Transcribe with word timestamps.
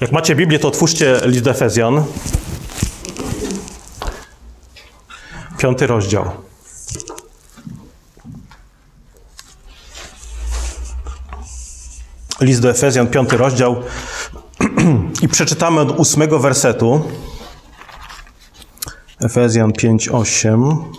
Jak 0.00 0.12
macie 0.12 0.34
Biblię, 0.34 0.58
to 0.58 0.68
otwórzcie 0.68 1.20
list 1.24 1.44
do 1.44 1.50
Efezjan. 1.50 2.04
Piąty 5.58 5.86
rozdział. 5.86 6.30
List 12.40 12.60
do 12.60 12.70
Efezjan, 12.70 13.06
piąty 13.06 13.36
rozdział. 13.36 13.82
I 15.22 15.28
przeczytamy 15.28 15.80
od 15.80 15.98
ósmego 15.98 16.38
wersetu. 16.38 17.02
Efezjan 19.20 19.72
5, 19.72 20.08
8. 20.08 20.92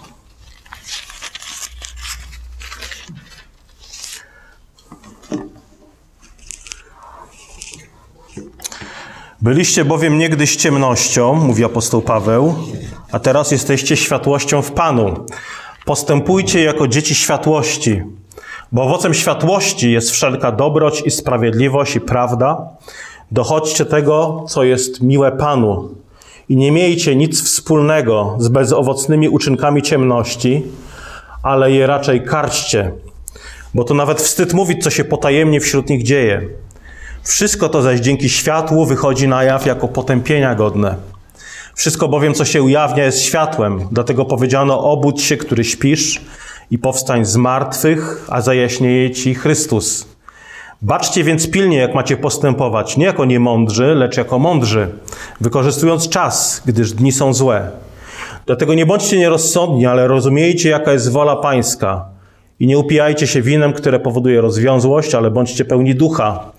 Byliście 9.51 9.85
bowiem 9.85 10.17
niegdyś 10.17 10.55
ciemnością, 10.55 11.33
mówi 11.33 11.65
apostoł 11.65 12.01
Paweł, 12.01 12.55
a 13.11 13.19
teraz 13.19 13.51
jesteście 13.51 13.97
światłością 13.97 14.61
w 14.61 14.71
Panu. 14.71 15.25
Postępujcie 15.85 16.63
jako 16.63 16.87
dzieci 16.87 17.15
światłości, 17.15 18.01
bo 18.71 18.83
owocem 18.83 19.13
światłości 19.13 19.91
jest 19.91 20.11
wszelka 20.11 20.51
dobroć 20.51 21.01
i 21.05 21.11
sprawiedliwość 21.11 21.95
i 21.95 22.01
prawda. 22.01 22.69
Dochodźcie 23.31 23.85
tego, 23.85 24.45
co 24.47 24.63
jest 24.63 25.01
miłe 25.01 25.31
Panu 25.31 25.89
i 26.49 26.57
nie 26.57 26.71
miejcie 26.71 27.15
nic 27.15 27.43
wspólnego 27.43 28.35
z 28.39 28.47
bezowocnymi 28.47 29.29
uczynkami 29.29 29.81
ciemności, 29.81 30.63
ale 31.43 31.71
je 31.71 31.87
raczej 31.87 32.23
karćcie, 32.23 32.91
bo 33.73 33.83
to 33.83 33.93
nawet 33.93 34.21
wstyd 34.21 34.53
mówić, 34.53 34.83
co 34.83 34.89
się 34.89 35.03
potajemnie 35.03 35.59
wśród 35.59 35.89
nich 35.89 36.03
dzieje. 36.03 36.49
Wszystko 37.23 37.69
to 37.69 37.81
zaś 37.81 37.99
dzięki 37.99 38.29
światłu 38.29 38.85
wychodzi 38.85 39.27
na 39.27 39.43
jaw 39.43 39.65
jako 39.65 39.87
potępienia 39.87 40.55
godne. 40.55 40.95
Wszystko 41.75 42.07
bowiem, 42.07 42.33
co 42.33 42.45
się 42.45 42.63
ujawnia, 42.63 43.03
jest 43.03 43.21
światłem. 43.21 43.87
Dlatego 43.91 44.25
powiedziano: 44.25 44.83
Obudź 44.91 45.21
się, 45.21 45.37
który 45.37 45.63
śpisz, 45.63 46.21
i 46.71 46.77
powstań 46.77 47.25
z 47.25 47.35
martwych, 47.35 48.25
a 48.29 48.41
zajaśnieje 48.41 49.11
ci 49.11 49.35
Chrystus. 49.35 50.07
Baczcie 50.81 51.23
więc 51.23 51.51
pilnie, 51.51 51.77
jak 51.77 51.95
macie 51.95 52.17
postępować, 52.17 52.97
nie 52.97 53.05
jako 53.05 53.25
niemądrzy, 53.25 53.95
lecz 53.95 54.17
jako 54.17 54.39
mądrzy, 54.39 54.87
wykorzystując 55.41 56.09
czas, 56.09 56.61
gdyż 56.65 56.93
dni 56.93 57.11
są 57.11 57.33
złe. 57.33 57.71
Dlatego 58.45 58.73
nie 58.73 58.85
bądźcie 58.85 59.17
nierozsądni, 59.17 59.85
ale 59.85 60.07
rozumiejcie, 60.07 60.69
jaka 60.69 60.93
jest 60.93 61.11
wola 61.11 61.35
Pańska. 61.35 62.05
I 62.61 62.67
nie 62.67 62.77
upijajcie 62.77 63.27
się 63.27 63.41
winem, 63.41 63.73
które 63.73 63.99
powoduje 63.99 64.41
rozwiązłość, 64.41 65.15
ale 65.15 65.31
bądźcie 65.31 65.65
pełni 65.65 65.95
ducha. 65.95 66.51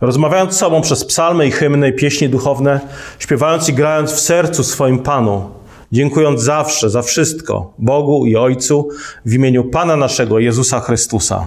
Rozmawiając 0.00 0.54
z 0.54 0.58
sobą 0.58 0.80
przez 0.80 1.04
psalmy 1.04 1.46
i 1.46 1.50
hymny 1.50 1.88
i 1.88 1.92
pieśni 1.92 2.28
duchowne, 2.28 2.80
śpiewając 3.18 3.68
i 3.68 3.72
grając 3.72 4.12
w 4.12 4.20
sercu 4.20 4.64
swoim 4.64 4.98
Panu, 4.98 5.50
dziękując 5.92 6.42
zawsze 6.42 6.90
za 6.90 7.02
wszystko 7.02 7.72
Bogu 7.78 8.26
i 8.26 8.36
Ojcu 8.36 8.88
w 9.26 9.34
imieniu 9.34 9.64
Pana 9.64 9.96
naszego 9.96 10.38
Jezusa 10.38 10.80
Chrystusa. 10.80 11.46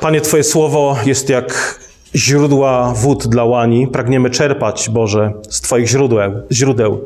Panie, 0.00 0.20
Twoje 0.20 0.44
słowo 0.44 0.96
jest 1.06 1.28
jak 1.28 1.78
źródła 2.14 2.92
wód 2.96 3.26
dla 3.26 3.44
łani. 3.44 3.88
Pragniemy 3.88 4.30
czerpać, 4.30 4.90
Boże, 4.90 5.32
z 5.48 5.60
Twoich 5.60 5.88
źródeł, 5.88 6.32
źródeł. 6.52 7.04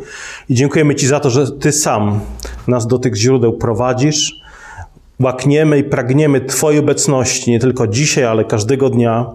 I 0.49 0.55
dziękujemy 0.55 0.95
Ci 0.95 1.07
za 1.07 1.21
to, 1.21 1.31
że 1.31 1.53
Ty 1.53 1.73
sam 1.73 2.21
nas 2.69 2.87
do 2.87 2.99
tych 2.99 3.17
źródeł 3.17 3.53
prowadzisz. 3.53 4.46
Łakniemy 5.21 5.79
i 5.79 5.85
pragniemy 5.85 6.41
Twojej 6.41 6.81
obecności, 6.81 7.51
nie 7.51 7.61
tylko 7.61 7.87
dzisiaj, 7.87 8.25
ale 8.25 8.45
każdego 8.45 8.91
dnia. 8.91 9.27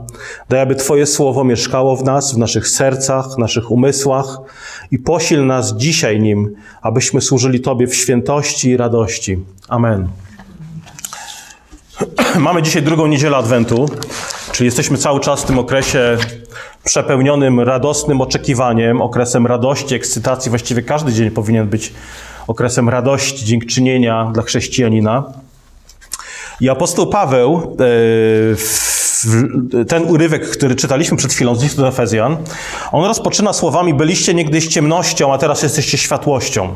Daj, 0.50 0.60
aby 0.60 0.76
Twoje 0.76 1.06
słowo 1.06 1.44
mieszkało 1.44 1.96
w 1.96 2.04
nas, 2.04 2.34
w 2.34 2.38
naszych 2.38 2.68
sercach, 2.68 3.38
naszych 3.38 3.72
umysłach 3.72 4.38
i 4.92 5.00
posil 5.00 5.46
nas 5.46 5.78
dzisiaj 5.78 6.19
nim, 6.19 6.56
abyśmy 6.81 7.22
służyli 7.22 7.62
Tobie 7.62 7.88
w 7.88 7.96
świętości 7.96 8.69
i 8.69 8.78
radości. 8.78 9.40
Amen. 9.68 10.08
Mamy 12.40 12.62
dzisiaj 12.62 12.81
drugą 12.81 13.08
niedzielę 13.08 13.38
Adwentu, 13.38 13.90
czyli 14.52 14.66
jesteśmy 14.66 14.98
cały 14.98 15.19
czas 15.19 15.44
w 15.44 15.46
tym 15.46 15.59
okresie 15.59 16.18
przepełnionym 16.84 17.59
radosnym 17.59 18.22
oczekiwaniem, 18.22 19.02
okresem 19.02 19.48
radości, 19.48 19.96
ekscytacji. 19.96 20.50
Właściwie 20.50 20.81
każdy 20.81 21.13
dzień 21.13 21.31
powinien 21.31 21.68
być 21.68 21.94
okresem 22.48 22.90
radości, 22.90 23.46
dziękczynienia 23.46 24.31
dla 24.34 24.44
chrześcijanina. 24.44 25.24
I 26.59 26.69
apostoł 26.69 27.07
Paweł, 27.07 27.78
e, 27.79 27.85
ten 29.85 30.06
urywek, 30.06 30.50
który 30.50 30.75
czytaliśmy 30.75 31.17
przed 31.17 31.34
chwilą 31.34 31.56
z 31.56 31.63
listu 31.63 31.81
do 31.81 31.88
Efezjan, 31.88 32.38
on 32.91 33.06
rozpoczyna 33.06 33.53
słowami: 33.53 33.94
Byliście 33.94 34.34
niegdyś 34.34 34.67
ciemnością, 34.67 35.34
a 35.34 35.38
teraz 35.38 35.63
jesteście 35.63 35.97
światłością. 35.97 36.75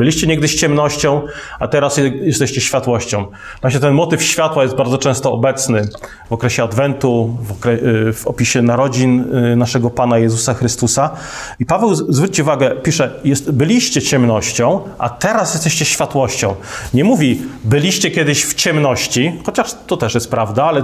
Byliście 0.00 0.26
niegdyś 0.26 0.54
ciemnością, 0.54 1.22
a 1.58 1.68
teraz 1.68 2.00
jesteście 2.22 2.60
światłością. 2.60 3.26
Właśnie 3.60 3.80
ten 3.80 3.94
motyw 3.94 4.22
światła 4.22 4.62
jest 4.62 4.74
bardzo 4.74 4.98
często 4.98 5.32
obecny 5.32 5.88
w 6.28 6.32
okresie 6.32 6.62
Adwentu, 6.62 7.36
w, 7.42 7.52
okre 7.52 7.72
y, 7.72 8.12
w 8.12 8.26
opisie 8.26 8.62
narodzin 8.62 9.36
y, 9.52 9.56
naszego 9.56 9.90
Pana 9.90 10.18
Jezusa 10.18 10.54
Chrystusa. 10.54 11.10
I 11.58 11.66
Paweł, 11.66 11.94
zwróćcie 11.94 12.42
uwagę, 12.42 12.76
pisze, 12.82 13.20
jest, 13.24 13.50
byliście 13.50 14.02
ciemnością, 14.02 14.80
a 14.98 15.08
teraz 15.08 15.54
jesteście 15.54 15.84
światłością. 15.84 16.54
Nie 16.94 17.04
mówi, 17.04 17.42
byliście 17.64 18.10
kiedyś 18.10 18.44
w 18.44 18.54
ciemności, 18.54 19.32
chociaż 19.46 19.74
to 19.86 19.96
też 19.96 20.14
jest 20.14 20.30
prawda, 20.30 20.64
ale 20.64 20.82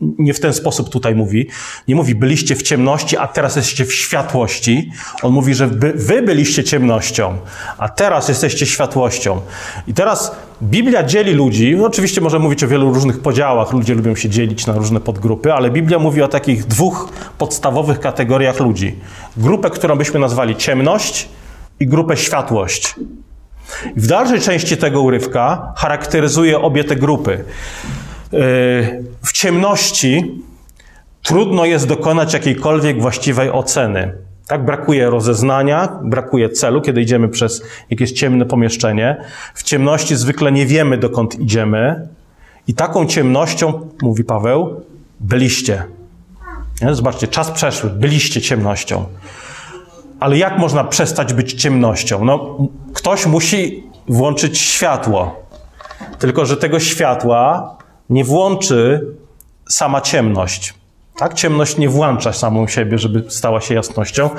nie 0.00 0.34
w 0.34 0.40
ten 0.40 0.52
sposób 0.52 0.90
tutaj 0.90 1.14
mówi. 1.14 1.48
Nie 1.88 1.94
mówi, 1.94 2.14
byliście 2.14 2.56
w 2.56 2.62
ciemności, 2.62 3.16
a 3.16 3.28
teraz 3.28 3.56
jesteście 3.56 3.84
w 3.84 3.94
światłości. 3.94 4.90
On 5.22 5.32
mówi, 5.32 5.54
że 5.54 5.66
by, 5.66 5.92
wy 5.92 6.22
byliście 6.22 6.64
ciemnością, 6.64 7.38
a 7.78 7.88
teraz 7.88 8.28
jesteście 8.28 8.43
światłością. 8.50 9.40
I 9.86 9.94
teraz 9.94 10.36
Biblia 10.62 11.02
dzieli 11.02 11.32
ludzi, 11.32 11.76
no 11.76 11.84
oczywiście 11.84 12.20
może 12.20 12.38
mówić 12.38 12.64
o 12.64 12.68
wielu 12.68 12.94
różnych 12.94 13.20
podziałach, 13.20 13.72
ludzie 13.72 13.94
lubią 13.94 14.14
się 14.14 14.28
dzielić 14.28 14.66
na 14.66 14.72
różne 14.72 15.00
podgrupy, 15.00 15.52
ale 15.52 15.70
Biblia 15.70 15.98
mówi 15.98 16.22
o 16.22 16.28
takich 16.28 16.64
dwóch 16.64 17.08
podstawowych 17.38 18.00
kategoriach 18.00 18.60
ludzi. 18.60 18.94
Grupę, 19.36 19.70
którą 19.70 19.96
byśmy 19.96 20.20
nazwali 20.20 20.56
ciemność 20.56 21.28
i 21.80 21.86
grupę 21.86 22.16
światłość. 22.16 22.94
I 23.96 24.00
w 24.00 24.06
dalszej 24.06 24.40
części 24.40 24.76
tego 24.76 25.02
urywka 25.02 25.72
charakteryzuje 25.76 26.60
obie 26.60 26.84
te 26.84 26.96
grupy. 26.96 27.44
W 29.22 29.32
ciemności 29.32 30.42
trudno 31.22 31.64
jest 31.64 31.86
dokonać 31.86 32.32
jakiejkolwiek 32.32 33.00
właściwej 33.00 33.50
oceny. 33.50 34.23
Tak, 34.46 34.64
brakuje 34.64 35.10
rozeznania, 35.10 35.98
brakuje 36.02 36.48
celu, 36.48 36.80
kiedy 36.80 37.00
idziemy 37.00 37.28
przez 37.28 37.62
jakieś 37.90 38.12
ciemne 38.12 38.44
pomieszczenie. 38.44 39.24
W 39.54 39.62
ciemności 39.62 40.16
zwykle 40.16 40.52
nie 40.52 40.66
wiemy, 40.66 40.98
dokąd 40.98 41.40
idziemy. 41.40 42.08
I 42.66 42.74
taką 42.74 43.06
ciemnością, 43.06 43.88
mówi 44.02 44.24
Paweł, 44.24 44.80
byliście. 45.20 45.84
Nie? 46.82 46.94
Zobaczcie, 46.94 47.28
czas 47.28 47.50
przeszły, 47.50 47.90
byliście 47.90 48.40
ciemnością. 48.40 49.04
Ale 50.20 50.38
jak 50.38 50.58
można 50.58 50.84
przestać 50.84 51.32
być 51.32 51.52
ciemnością? 51.52 52.24
No, 52.24 52.58
ktoś 52.94 53.26
musi 53.26 53.84
włączyć 54.08 54.58
światło. 54.58 55.42
Tylko, 56.18 56.46
że 56.46 56.56
tego 56.56 56.80
światła 56.80 57.76
nie 58.10 58.24
włączy 58.24 59.06
sama 59.68 60.00
ciemność. 60.00 60.74
Tak? 61.16 61.34
Ciemność 61.34 61.76
nie 61.76 61.88
włącza 61.88 62.32
samą 62.32 62.66
siebie, 62.66 62.98
żeby 62.98 63.30
stała 63.30 63.60
się 63.60 63.74
jasnością. 63.74 64.30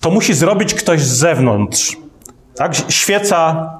To 0.00 0.10
musi 0.10 0.34
zrobić 0.34 0.74
ktoś 0.74 1.02
z 1.02 1.18
zewnątrz. 1.18 1.96
Tak? 2.54 2.74
Świeca, 2.88 3.70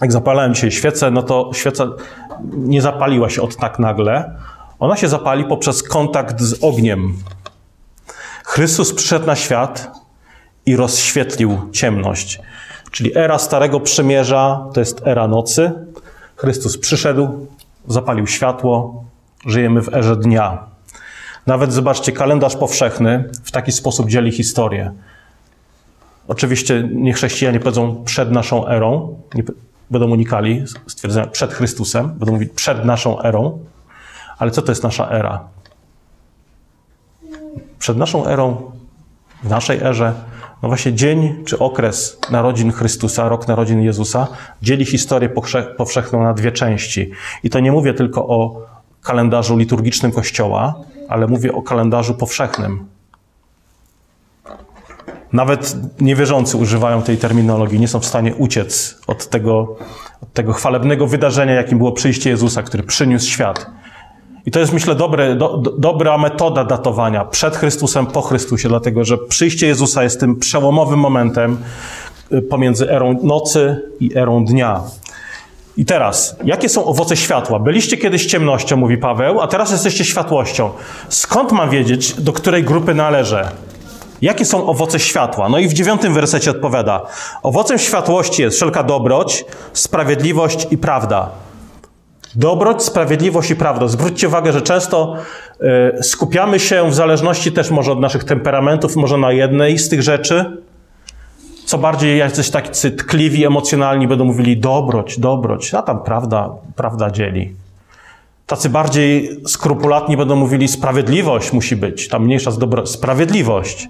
jak 0.00 0.12
zapalałem 0.12 0.54
dzisiaj 0.54 0.70
świecę, 0.70 1.10
no 1.10 1.22
to 1.22 1.50
świeca 1.54 1.86
nie 2.52 2.82
zapaliła 2.82 3.30
się 3.30 3.42
od 3.42 3.56
tak 3.56 3.78
nagle. 3.78 4.34
Ona 4.78 4.96
się 4.96 5.08
zapali 5.08 5.44
poprzez 5.44 5.82
kontakt 5.82 6.40
z 6.40 6.64
ogniem. 6.64 7.14
Chrystus 8.44 8.94
przyszedł 8.94 9.26
na 9.26 9.36
świat 9.36 9.90
i 10.66 10.76
rozświetlił 10.76 11.58
ciemność. 11.72 12.40
Czyli 12.90 13.18
era 13.18 13.38
Starego 13.38 13.80
Przymierza 13.80 14.66
to 14.74 14.80
jest 14.80 15.06
era 15.06 15.28
nocy. 15.28 15.72
Chrystus 16.36 16.78
przyszedł, 16.78 17.46
zapalił 17.88 18.26
światło, 18.26 19.04
żyjemy 19.46 19.82
w 19.82 19.94
erze 19.94 20.16
dnia. 20.16 20.71
Nawet 21.46 21.72
zobaczcie, 21.72 22.12
kalendarz 22.12 22.56
powszechny 22.56 23.30
w 23.44 23.50
taki 23.50 23.72
sposób 23.72 24.08
dzieli 24.08 24.32
historię. 24.32 24.92
Oczywiście 26.28 26.88
nie 26.92 27.12
chrześcijanie 27.12 27.60
powiedzą 27.60 28.04
przed 28.04 28.30
naszą 28.30 28.68
erą, 28.68 29.18
nie 29.34 29.42
będą 29.90 30.10
unikali 30.10 30.64
stwierdzenia 30.86 31.26
przed 31.26 31.52
Chrystusem, 31.52 32.08
będą 32.08 32.32
mówić 32.32 32.52
przed 32.52 32.84
naszą 32.84 33.22
erą, 33.22 33.58
ale 34.38 34.50
co 34.50 34.62
to 34.62 34.72
jest 34.72 34.82
nasza 34.82 35.10
era? 35.10 35.44
Przed 37.78 37.96
naszą 37.96 38.26
erą, 38.26 38.72
w 39.42 39.48
naszej 39.48 39.82
erze, 39.82 40.12
no 40.62 40.68
właśnie 40.68 40.92
dzień 40.92 41.44
czy 41.44 41.58
okres 41.58 42.18
narodzin 42.30 42.72
Chrystusa, 42.72 43.28
rok 43.28 43.48
narodzin 43.48 43.82
Jezusa, 43.82 44.28
dzieli 44.62 44.84
historię 44.84 45.30
powszechną 45.76 46.22
na 46.22 46.34
dwie 46.34 46.52
części. 46.52 47.10
I 47.42 47.50
to 47.50 47.60
nie 47.60 47.72
mówię 47.72 47.94
tylko 47.94 48.28
o 48.28 48.66
kalendarzu 49.02 49.56
liturgicznym 49.56 50.12
Kościoła, 50.12 50.74
ale 51.08 51.26
mówię 51.26 51.52
o 51.52 51.62
kalendarzu 51.62 52.14
powszechnym. 52.14 52.86
Nawet 55.32 55.76
niewierzący 56.00 56.56
używają 56.56 57.02
tej 57.02 57.18
terminologii, 57.18 57.80
nie 57.80 57.88
są 57.88 58.00
w 58.00 58.06
stanie 58.06 58.34
uciec 58.34 59.00
od 59.06 59.28
tego, 59.28 59.76
od 60.22 60.32
tego 60.32 60.52
chwalebnego 60.52 61.06
wydarzenia, 61.06 61.52
jakim 61.52 61.78
było 61.78 61.92
przyjście 61.92 62.30
Jezusa, 62.30 62.62
który 62.62 62.82
przyniósł 62.82 63.30
świat. 63.30 63.66
I 64.46 64.50
to 64.50 64.60
jest, 64.60 64.72
myślę, 64.72 64.94
dobre, 64.94 65.36
do, 65.36 65.56
dobra 65.78 66.18
metoda 66.18 66.64
datowania 66.64 67.24
przed 67.24 67.56
Chrystusem, 67.56 68.06
po 68.06 68.22
Chrystusie, 68.22 68.68
dlatego 68.68 69.04
że 69.04 69.18
przyjście 69.18 69.66
Jezusa 69.66 70.02
jest 70.02 70.20
tym 70.20 70.36
przełomowym 70.36 70.98
momentem 70.98 71.56
y, 72.32 72.42
pomiędzy 72.42 72.90
erą 72.90 73.18
nocy 73.22 73.80
i 74.00 74.16
erą 74.18 74.44
dnia. 74.44 74.82
I 75.76 75.84
teraz, 75.84 76.36
jakie 76.44 76.68
są 76.68 76.84
owoce 76.84 77.16
światła? 77.16 77.58
Byliście 77.58 77.96
kiedyś 77.96 78.26
ciemnością, 78.26 78.76
mówi 78.76 78.98
Paweł, 78.98 79.40
a 79.40 79.46
teraz 79.46 79.70
jesteście 79.70 80.04
światłością. 80.04 80.70
Skąd 81.08 81.52
mam 81.52 81.70
wiedzieć, 81.70 82.20
do 82.20 82.32
której 82.32 82.64
grupy 82.64 82.94
należę? 82.94 83.48
Jakie 84.22 84.44
są 84.44 84.66
owoce 84.66 85.00
światła? 85.00 85.48
No 85.48 85.58
i 85.58 85.68
w 85.68 85.72
dziewiątym 85.72 86.14
wersecie 86.14 86.50
odpowiada: 86.50 87.02
Owocem 87.42 87.78
światłości 87.78 88.42
jest 88.42 88.56
wszelka 88.56 88.82
dobroć, 88.82 89.44
sprawiedliwość 89.72 90.66
i 90.70 90.78
prawda. 90.78 91.30
Dobroć, 92.34 92.82
sprawiedliwość 92.82 93.50
i 93.50 93.56
prawda. 93.56 93.88
Zwróćcie 93.88 94.28
uwagę, 94.28 94.52
że 94.52 94.62
często 94.62 95.16
y, 95.98 96.02
skupiamy 96.02 96.60
się 96.60 96.90
w 96.90 96.94
zależności 96.94 97.52
też 97.52 97.70
może 97.70 97.92
od 97.92 98.00
naszych 98.00 98.24
temperamentów, 98.24 98.96
może 98.96 99.18
na 99.18 99.32
jednej 99.32 99.78
z 99.78 99.88
tych 99.88 100.02
rzeczy. 100.02 100.61
Co 101.72 101.78
bardziej 101.78 102.18
jacyś 102.18 102.50
tacy 102.50 102.90
tkliwi, 102.90 103.44
emocjonalni 103.44 104.08
będą 104.08 104.24
mówili 104.24 104.56
dobroć, 104.56 105.18
dobroć, 105.18 105.74
a 105.74 105.82
tam 105.82 106.02
prawda, 106.02 106.50
prawda 106.76 107.10
dzieli. 107.10 107.54
Tacy 108.46 108.68
bardziej 108.68 109.40
skrupulatni 109.46 110.16
będą 110.16 110.36
mówili 110.36 110.68
sprawiedliwość 110.68 111.52
musi 111.52 111.76
być, 111.76 112.08
tam 112.08 112.24
mniejsza 112.24 112.50
z 112.50 112.58
dobro, 112.58 112.86
sprawiedliwość. 112.86 113.88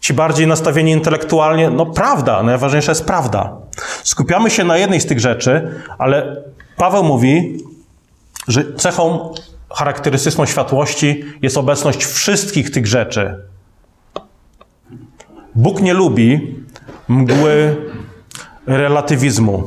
Ci 0.00 0.14
bardziej 0.14 0.46
nastawieni 0.46 0.92
intelektualnie, 0.92 1.70
no 1.70 1.86
prawda, 1.86 2.42
najważniejsza 2.42 2.92
jest 2.92 3.04
prawda. 3.04 3.56
Skupiamy 4.02 4.50
się 4.50 4.64
na 4.64 4.78
jednej 4.78 5.00
z 5.00 5.06
tych 5.06 5.20
rzeczy, 5.20 5.70
ale 5.98 6.42
Paweł 6.76 7.04
mówi, 7.04 7.58
że 8.48 8.72
cechą 8.74 9.34
charakterystyczną 9.70 10.46
światłości 10.46 11.24
jest 11.42 11.56
obecność 11.56 12.04
wszystkich 12.04 12.70
tych 12.70 12.86
rzeczy. 12.86 13.48
Bóg 15.58 15.80
nie 15.80 15.94
lubi 15.94 16.54
mgły 17.08 17.76
relatywizmu. 18.66 19.62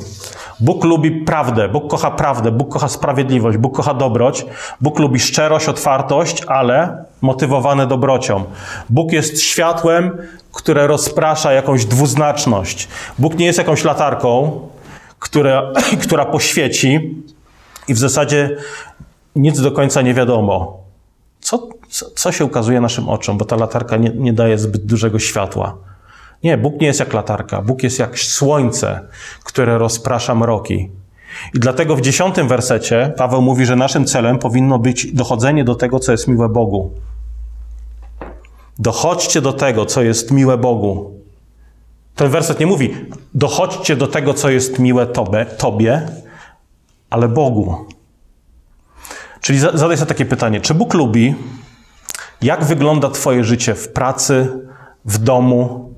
Bóg 0.60 0.84
lubi 0.84 1.12
prawdę, 1.12 1.70
Bóg 1.70 1.90
kocha 1.90 2.12
prawdę, 2.12 2.52
Bóg 2.52 2.70
kocha 2.70 2.88
sprawiedliwość, 2.88 3.58
Bóg 3.58 3.76
kocha 3.76 3.94
dobroć, 3.94 4.46
Bóg 4.82 5.00
lubi 5.00 5.20
szczerość, 5.20 5.70
otwartość, 5.70 6.44
ale 6.48 7.06
motywowane 7.22 7.88
dobrocią. 7.88 8.44
Bóg 8.90 9.12
jest 9.12 9.42
światłem, 9.42 10.18
które 10.52 10.88
rozprasza 10.88 11.54
jakąś 11.54 11.86
dwuznaczność. 11.86 12.88
Bóg 13.20 13.38
nie 13.38 13.46
jest 13.46 13.58
jakąś 13.58 13.84
latarką, 13.84 14.60
która, 15.20 15.72
która 16.04 16.26
poświeci 16.26 17.16
i 17.88 17.94
w 17.94 17.98
zasadzie 17.98 18.58
nic 19.36 19.62
do 19.62 19.72
końca 19.72 20.02
nie 20.02 20.14
wiadomo. 20.14 20.81
Co, 21.52 21.70
co, 22.16 22.32
się 22.32 22.46
ukazuje 22.46 22.82
naszym 22.82 23.10
oczom, 23.10 23.38
bo 23.38 23.46
ta 23.46 23.56
latarka 23.56 23.98
nie, 23.98 24.10
nie 24.10 24.34
daje 24.34 24.58
zbyt 24.58 24.86
dużego 24.86 25.20
światła. 25.20 25.78
Nie, 26.44 26.58
Bóg 26.58 26.82
nie 26.82 26.88
jest 26.88 27.00
jak 27.00 27.14
latarka. 27.14 27.62
Bóg 27.62 27.84
jest 27.84 28.00
jak 28.00 28.20
słońce, 28.20 29.00
które 29.44 29.78
rozprasza 29.78 30.36
mroki. 30.36 30.90
I 31.54 31.60
dlatego 31.60 31.96
w 31.96 32.02
dziesiątym 32.02 32.48
wersecie 32.48 33.14
Paweł 33.18 33.42
mówi, 33.42 33.66
że 33.66 33.76
naszym 33.76 34.06
celem 34.06 34.40
powinno 34.40 34.80
być 34.80 35.14
dochodzenie 35.14 35.64
do 35.64 35.76
tego, 35.76 36.00
co 36.00 36.12
jest 36.12 36.28
miłe 36.28 36.50
Bogu. 36.50 36.92
Dochodźcie 38.80 39.42
do 39.42 39.54
tego, 39.54 39.86
co 39.86 40.02
jest 40.02 40.32
miłe 40.32 40.58
Bogu. 40.58 41.14
Ten 42.16 42.30
werset 42.30 42.60
nie 42.60 42.66
mówi, 42.68 42.96
dochodźcie 43.34 43.96
do 43.96 44.08
tego, 44.08 44.34
co 44.34 44.50
jest 44.50 44.80
miłe 44.80 45.06
tobie, 45.06 45.46
tobie 45.46 46.08
ale 47.10 47.28
Bogu. 47.28 47.86
Czyli 49.42 49.60
zadaj 49.60 49.98
sobie 49.98 50.10
takie 50.10 50.26
pytanie: 50.26 50.62
czy 50.62 50.74
Bóg 50.74 50.94
lubi, 50.94 51.36
jak 52.42 52.64
wygląda 52.64 53.10
Twoje 53.10 53.44
życie 53.44 53.76
w 53.76 53.90
pracy, 53.90 54.48
w 55.06 55.18
domu? 55.18 55.94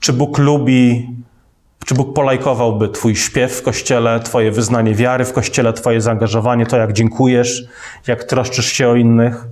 Czy 0.00 0.12
Bóg 0.12 0.38
lubi, 0.38 1.10
czy 1.84 1.94
Bóg 1.94 2.14
polajkowałby 2.14 2.88
Twój 2.88 3.16
śpiew 3.16 3.52
w 3.52 3.62
kościele, 3.62 4.20
Twoje 4.20 4.50
wyznanie 4.50 4.94
wiary 4.94 5.24
w 5.24 5.32
kościele, 5.32 5.72
Twoje 5.72 6.00
zaangażowanie, 6.00 6.66
to 6.66 6.76
jak 6.76 6.92
dziękujesz, 6.92 7.64
jak 8.06 8.24
troszczysz 8.24 8.72
się 8.72 8.88
o 8.88 8.94
innych? 8.94 9.44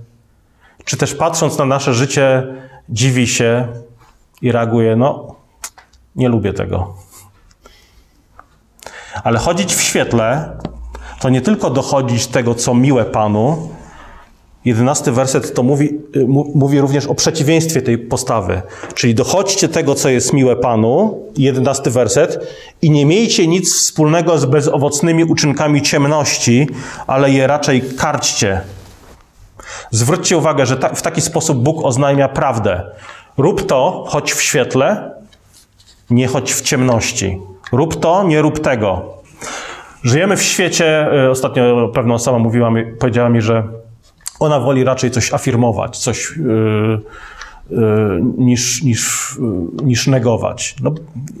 Czy 0.85 0.97
też 0.97 1.15
patrząc 1.15 1.57
na 1.57 1.65
nasze 1.65 1.93
życie, 1.93 2.47
dziwi 2.89 3.27
się 3.27 3.67
i 4.41 4.51
reaguje: 4.51 4.95
No, 4.95 5.35
nie 6.15 6.29
lubię 6.29 6.53
tego. 6.53 6.95
Ale 9.23 9.39
chodzić 9.39 9.75
w 9.75 9.81
świetle 9.81 10.57
to 11.19 11.29
nie 11.29 11.41
tylko 11.41 11.69
dochodzić 11.69 12.27
tego, 12.27 12.55
co 12.55 12.73
miłe 12.73 13.05
Panu. 13.05 13.69
Jedenasty 14.65 15.11
werset 15.11 15.53
to 15.53 15.63
mówi, 15.63 15.99
y, 16.15 16.25
mówi 16.55 16.81
również 16.81 17.07
o 17.07 17.15
przeciwieństwie 17.15 17.81
tej 17.81 17.97
postawy. 17.97 18.61
Czyli 18.93 19.15
dochodźcie 19.15 19.69
tego, 19.69 19.95
co 19.95 20.09
jest 20.09 20.33
miłe 20.33 20.55
Panu, 20.55 21.23
jedenasty 21.37 21.91
werset, 21.91 22.47
i 22.81 22.91
nie 22.91 23.05
miejcie 23.05 23.47
nic 23.47 23.75
wspólnego 23.75 24.37
z 24.37 24.45
bezowocnymi 24.45 25.23
uczynkami 25.23 25.81
ciemności, 25.81 26.67
ale 27.07 27.31
je 27.31 27.47
raczej 27.47 27.81
karćcie. 27.97 28.61
Zwróćcie 29.91 30.37
uwagę, 30.37 30.65
że 30.65 30.77
ta, 30.77 30.89
w 30.89 31.01
taki 31.01 31.21
sposób 31.21 31.63
Bóg 31.63 31.85
oznajmia 31.85 32.29
prawdę. 32.29 32.83
Rób 33.37 33.65
to, 33.65 34.05
choć 34.07 34.33
w 34.33 34.41
świetle, 34.41 35.11
nie 36.09 36.27
chodź 36.27 36.53
w 36.53 36.61
ciemności. 36.61 37.39
Rób 37.71 37.99
to, 37.99 38.23
nie 38.23 38.41
rób 38.41 38.59
tego. 38.59 39.19
Żyjemy 40.03 40.37
w 40.37 40.41
świecie, 40.41 41.13
e, 41.25 41.29
ostatnio 41.29 41.91
pewna 41.93 42.13
osoba 42.13 42.39
mówiła 42.39 42.71
mi, 42.71 42.85
powiedziała 42.85 43.29
mi, 43.29 43.41
że 43.41 43.63
ona 44.39 44.59
woli 44.59 44.83
raczej 44.83 45.11
coś 45.11 45.33
afirmować, 45.33 45.97
coś 45.97 46.37
yy, 46.37 47.01
yy, 47.69 48.21
niż, 48.37 48.83
niż, 48.83 49.35
yy, 49.39 49.85
niż 49.85 50.07
negować. 50.07 50.75
No, 50.83 50.91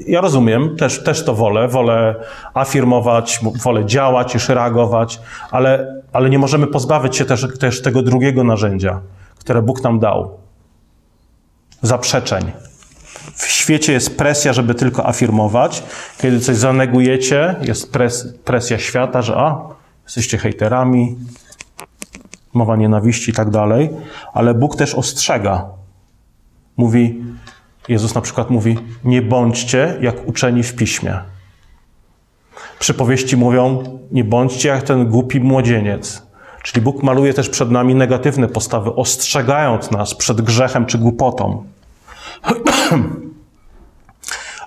ja 0.07 0.21
rozumiem, 0.21 0.75
też, 0.77 1.03
też 1.03 1.25
to 1.25 1.35
wolę, 1.35 1.67
wolę 1.67 2.15
afirmować, 2.53 3.39
wolę 3.63 3.85
działać 3.85 4.33
niż 4.33 4.49
reagować, 4.49 5.19
ale, 5.51 6.01
ale 6.13 6.29
nie 6.29 6.39
możemy 6.39 6.67
pozbawić 6.67 7.17
się 7.17 7.25
też, 7.25 7.47
też 7.59 7.81
tego 7.81 8.01
drugiego 8.01 8.43
narzędzia, 8.43 9.01
które 9.39 9.61
Bóg 9.61 9.83
nam 9.83 9.99
dał. 9.99 10.37
Zaprzeczeń. 11.81 12.51
W 13.39 13.47
świecie 13.47 13.93
jest 13.93 14.17
presja, 14.17 14.53
żeby 14.53 14.75
tylko 14.75 15.07
afirmować. 15.07 15.83
Kiedy 16.17 16.39
coś 16.39 16.55
zanegujecie, 16.55 17.55
jest 17.61 17.91
pres, 17.91 18.33
presja 18.45 18.79
świata, 18.79 19.21
że 19.21 19.35
a, 19.37 19.61
jesteście 20.03 20.37
hejterami, 20.37 21.15
mowa 22.53 22.75
nienawiści 22.75 23.31
i 23.31 23.33
tak 23.33 23.49
dalej. 23.49 23.89
Ale 24.33 24.53
Bóg 24.53 24.75
też 24.75 24.95
ostrzega. 24.95 25.65
Mówi, 26.77 27.23
Jezus 27.87 28.15
na 28.15 28.21
przykład 28.21 28.49
mówi, 28.49 28.77
nie 29.03 29.21
bądźcie 29.21 29.97
jak 30.01 30.27
uczeni 30.27 30.63
w 30.63 30.75
piśmie. 30.75 31.19
Przypowieści 32.79 33.37
mówią, 33.37 33.83
nie 34.11 34.23
bądźcie 34.23 34.69
jak 34.69 34.83
ten 34.83 35.09
głupi 35.09 35.39
młodzieniec. 35.39 36.23
Czyli 36.63 36.81
Bóg 36.81 37.03
maluje 37.03 37.33
też 37.33 37.49
przed 37.49 37.71
nami 37.71 37.95
negatywne 37.95 38.47
postawy, 38.47 38.95
ostrzegając 38.95 39.91
nas 39.91 40.15
przed 40.15 40.41
grzechem 40.41 40.85
czy 40.85 40.97
głupotą. 40.97 41.63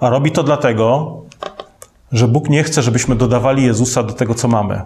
A 0.03 0.11
robi 0.11 0.33
to 0.33 0.43
dlatego, 0.43 1.17
że 2.13 2.29
Bóg 2.29 2.49
nie 2.49 2.65
chce, 2.65 2.83
żebyśmy 2.83 3.17
dodawali 3.17 3.65
Jezusa 3.65 4.03
do 4.03 4.13
tego, 4.13 4.35
co 4.35 4.49
mamy. 4.49 4.83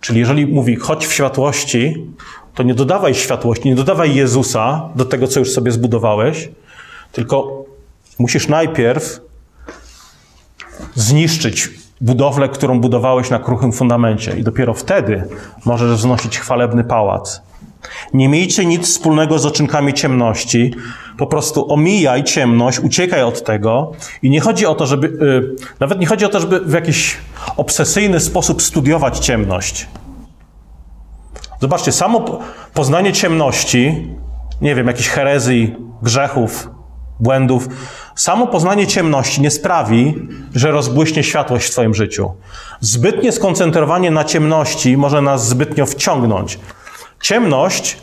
Czyli 0.00 0.20
jeżeli 0.20 0.46
mówi, 0.46 0.76
chodź 0.76 1.06
w 1.06 1.12
światłości, 1.12 2.06
to 2.54 2.62
nie 2.62 2.74
dodawaj 2.74 3.14
światłości, 3.14 3.68
nie 3.68 3.74
dodawaj 3.74 4.14
Jezusa 4.14 4.88
do 4.94 5.04
tego, 5.04 5.26
co 5.26 5.40
już 5.40 5.52
sobie 5.52 5.72
zbudowałeś, 5.72 6.48
tylko 7.12 7.64
musisz 8.18 8.48
najpierw 8.48 9.20
zniszczyć 10.94 11.70
budowlę, 12.00 12.48
którą 12.48 12.80
budowałeś 12.80 13.30
na 13.30 13.38
kruchym 13.38 13.72
fundamencie, 13.72 14.38
i 14.38 14.42
dopiero 14.42 14.74
wtedy 14.74 15.24
możesz 15.64 15.98
wznosić 15.98 16.38
chwalebny 16.38 16.84
pałac. 16.84 17.42
Nie 18.14 18.28
miejcie 18.28 18.66
nic 18.66 18.88
wspólnego 18.88 19.38
z 19.38 19.46
oczynkami 19.46 19.94
ciemności. 19.94 20.74
Po 21.18 21.26
prostu 21.26 21.72
omijaj 21.72 22.24
ciemność, 22.24 22.80
uciekaj 22.80 23.22
od 23.22 23.44
tego. 23.44 23.92
I 24.22 24.30
nie 24.30 24.40
chodzi 24.40 24.66
o 24.66 24.74
to, 24.74 24.86
żeby, 24.86 25.06
yy, 25.06 25.56
nawet 25.80 26.00
nie 26.00 26.06
chodzi 26.06 26.24
o 26.24 26.28
to, 26.28 26.40
żeby 26.40 26.60
w 26.60 26.72
jakiś 26.72 27.16
obsesyjny 27.56 28.20
sposób 28.20 28.62
studiować 28.62 29.18
ciemność. 29.18 29.86
Zobaczcie, 31.60 31.92
samo 31.92 32.40
poznanie 32.74 33.12
ciemności, 33.12 34.08
nie 34.60 34.74
wiem, 34.74 34.86
jakichś 34.86 35.08
herezji, 35.08 35.76
grzechów, 36.02 36.70
błędów, 37.20 37.68
samo 38.14 38.46
poznanie 38.46 38.86
ciemności 38.86 39.40
nie 39.40 39.50
sprawi, 39.50 40.28
że 40.54 40.70
rozbłyśnie 40.70 41.22
światłość 41.22 41.66
w 41.66 41.70
Twoim 41.70 41.94
życiu. 41.94 42.32
Zbytnie 42.80 43.32
skoncentrowanie 43.32 44.10
na 44.10 44.24
ciemności 44.24 44.96
może 44.96 45.22
nas 45.22 45.48
zbytnio 45.48 45.86
wciągnąć. 45.86 46.58
Ciemność 47.22 47.96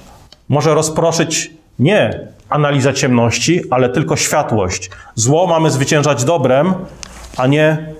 może 0.49 0.73
rozproszyć 0.73 1.51
nie 1.79 2.27
analiza 2.51 2.93
ciemności, 2.93 3.61
ale 3.71 3.89
tylko 3.89 4.15
światłość. 4.15 4.89
Zło 5.15 5.47
mamy 5.47 5.71
zwyciężać 5.71 6.23
dobrem, 6.23 6.73
a 7.37 7.47
nie 7.47 7.93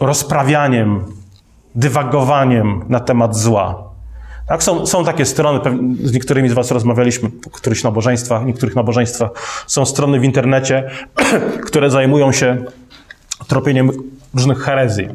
rozprawianiem, 0.00 1.04
dywagowaniem 1.74 2.84
na 2.88 3.00
temat 3.00 3.36
zła. 3.36 3.92
Tak, 4.48 4.62
są, 4.62 4.86
są 4.86 5.04
takie 5.04 5.26
strony, 5.26 5.60
z 6.02 6.12
niektórymi 6.12 6.48
z 6.48 6.52
Was 6.52 6.70
rozmawialiśmy 6.70 7.30
po 7.30 7.50
którychś 7.50 7.82
nabożeństwach, 7.82 8.44
niektórych 8.44 8.76
nabożeństwach. 8.76 9.30
Są 9.66 9.86
strony 9.86 10.20
w 10.20 10.24
internecie, 10.24 10.90
które 11.66 11.90
zajmują 11.90 12.32
się 12.32 12.64
tropieniem 13.48 13.90
różnych 14.34 14.58
herezji 14.58 15.08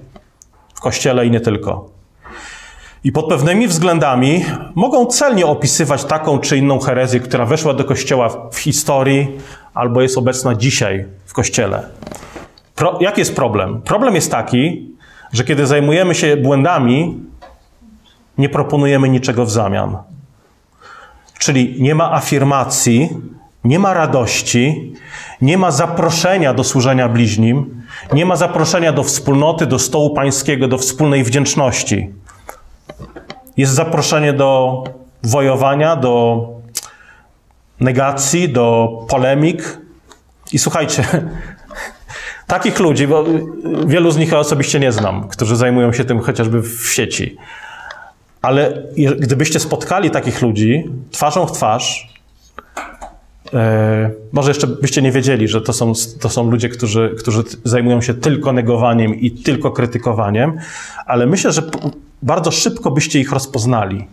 w 0.74 0.82
kościele 0.82 1.26
i 1.26 1.32
nie 1.32 1.40
tylko. 1.40 1.97
I 3.08 3.12
pod 3.12 3.28
pewnymi 3.28 3.68
względami 3.68 4.46
mogą 4.76 5.06
celnie 5.06 5.46
opisywać 5.46 6.06
taką 6.06 6.40
czy 6.40 6.58
inną 6.58 6.80
herezję, 6.80 7.20
która 7.20 7.46
weszła 7.46 7.74
do 7.74 7.84
kościoła 7.84 8.30
w 8.52 8.58
historii 8.58 9.28
albo 9.74 10.02
jest 10.02 10.18
obecna 10.18 10.56
dzisiaj 10.56 11.06
w 11.26 11.34
kościele. 11.34 11.84
Pro, 12.76 12.98
jaki 13.02 13.20
jest 13.22 13.36
problem? 13.36 13.82
Problem 13.82 14.16
jest 14.16 14.32
taki, 14.32 14.92
że 15.34 15.44
kiedy 15.44 15.68
zajmujemy 15.68 16.16
się 16.16 16.38
błędami, 16.38 17.20
nie 18.38 18.50
proponujemy 18.50 19.10
niczego 19.10 19.46
w 19.46 19.52
zamian. 19.52 19.98
Czyli 21.40 21.82
nie 21.82 21.96
ma 21.96 22.14
afirmacji, 22.14 23.10
nie 23.64 23.80
ma 23.80 23.94
radości, 23.94 24.94
nie 25.42 25.58
ma 25.58 25.72
zaproszenia 25.72 26.54
do 26.54 26.64
służenia 26.64 27.10
bliźnim, 27.10 27.84
nie 28.14 28.26
ma 28.26 28.36
zaproszenia 28.36 28.94
do 28.94 29.04
wspólnoty, 29.04 29.66
do 29.66 29.80
stołu 29.80 30.14
pańskiego, 30.14 30.68
do 30.68 30.78
wspólnej 30.78 31.24
wdzięczności. 31.24 32.14
Jest 33.58 33.74
zaproszenie 33.74 34.34
do 34.34 34.84
wojowania, 35.24 35.96
do 35.96 36.48
negacji, 37.80 38.50
do 38.50 38.90
polemik. 39.10 39.78
I 40.54 40.60
słuchajcie, 40.60 41.04
takich 42.48 42.80
ludzi, 42.80 43.08
bo 43.08 43.26
wielu 43.86 44.12
z 44.12 44.18
nich 44.18 44.32
ja 44.32 44.40
osobiście 44.40 44.80
nie 44.80 44.92
znam, 44.92 45.28
którzy 45.28 45.56
zajmują 45.56 45.94
się 45.94 46.06
tym 46.06 46.20
chociażby 46.20 46.62
w 46.62 46.94
sieci. 46.94 47.38
Ale 48.42 48.84
gdybyście 49.20 49.60
spotkali 49.60 50.12
takich 50.12 50.42
ludzi 50.42 50.90
twarzą 51.12 51.46
w 51.46 51.52
twarz, 51.52 52.14
e, 53.54 54.12
może 54.32 54.50
jeszcze 54.50 54.68
byście 54.68 55.02
nie 55.02 55.12
wiedzieli, 55.12 55.48
że 55.48 55.62
to 55.62 55.74
są, 55.74 55.94
to 56.20 56.30
są 56.30 56.52
ludzie, 56.52 56.70
którzy, 56.70 57.16
którzy 57.20 57.44
zajmują 57.64 58.02
się 58.02 58.14
tylko 58.14 58.54
negowaniem 58.54 59.16
i 59.16 59.32
tylko 59.32 59.72
krytykowaniem, 59.72 60.58
ale 61.06 61.26
myślę, 61.26 61.52
że 61.52 61.62
bardzo 62.22 62.52
szybko 62.52 62.92
byście 62.92 63.20
ich 63.20 63.32
rozpoznali. 63.32 64.08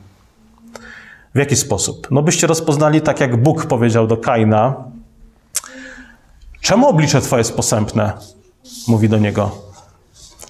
W 1.35 1.39
jaki 1.39 1.57
sposób? 1.57 2.09
No 2.11 2.23
byście 2.23 2.47
rozpoznali 2.47 3.01
tak, 3.01 3.21
jak 3.21 3.43
Bóg 3.43 3.67
powiedział 3.67 4.07
do 4.07 4.17
Kaina. 4.17 4.75
Czemu 6.61 6.89
oblicze 6.89 7.21
Twoje 7.21 7.41
jest 7.41 7.57
posępne? 7.57 8.13
Mówi 8.89 9.09
do 9.09 9.19
niego. 9.19 9.51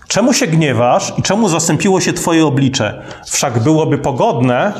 Czemu 0.08 0.32
się 0.32 0.46
gniewasz 0.46 1.12
i 1.18 1.22
czemu 1.22 1.48
zasępiło 1.48 2.00
się 2.00 2.12
Twoje 2.12 2.46
oblicze? 2.46 3.02
Wszak 3.26 3.58
byłoby 3.58 3.98
pogodne, 3.98 4.72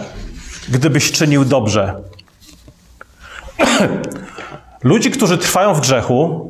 gdybyś 0.68 1.12
czynił 1.12 1.44
dobrze. 1.44 2.02
ludzi, 4.82 5.10
którzy 5.10 5.38
trwają 5.38 5.74
w 5.74 5.80
grzechu, 5.80 6.48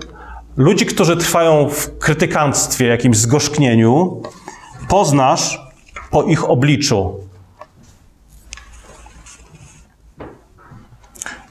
ludzi, 0.57 0.87
którzy 0.87 1.17
trwają 1.17 1.69
w 1.69 1.99
krytykanstwie, 1.99 2.87
jakimś 2.87 3.17
zgorzknieniu, 3.17 4.23
poznasz 4.89 5.64
po 6.15 6.23
ich 6.23 6.51
obliczu. 6.51 7.21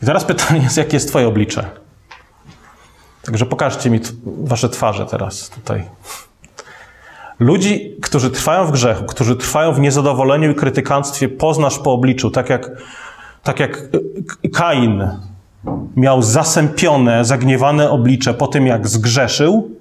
I 0.02 0.06
teraz 0.06 0.26
pytanie 0.26 0.62
jest, 0.62 0.78
jakie 0.78 0.96
jest 0.96 1.08
Twoje 1.08 1.28
oblicze? 1.28 1.70
Także 3.26 3.46
pokażcie 3.46 3.90
mi 3.90 4.00
Wasze 4.24 4.70
twarze 4.70 5.06
teraz 5.06 5.50
tutaj. 5.50 5.84
Ludzi, 7.40 7.98
którzy 8.02 8.32
trwają 8.32 8.66
w 8.66 8.72
grzechu, 8.72 9.06
którzy 9.06 9.36
trwają 9.36 9.74
w 9.74 9.80
niezadowoleniu 9.80 10.52
i 10.52 10.56
krytykanstwie, 10.56 11.30
poznasz 11.30 11.80
po 11.80 11.94
obliczu, 11.94 12.32
tak 12.32 12.50
jak, 12.50 12.72
tak 13.44 13.60
jak 13.60 13.82
Kain 14.54 15.10
miał 15.96 16.22
zasępione, 16.22 17.26
zagniewane 17.26 17.90
oblicze 17.90 18.34
po 18.34 18.48
tym, 18.48 18.68
jak 18.68 18.88
zgrzeszył 18.88 19.72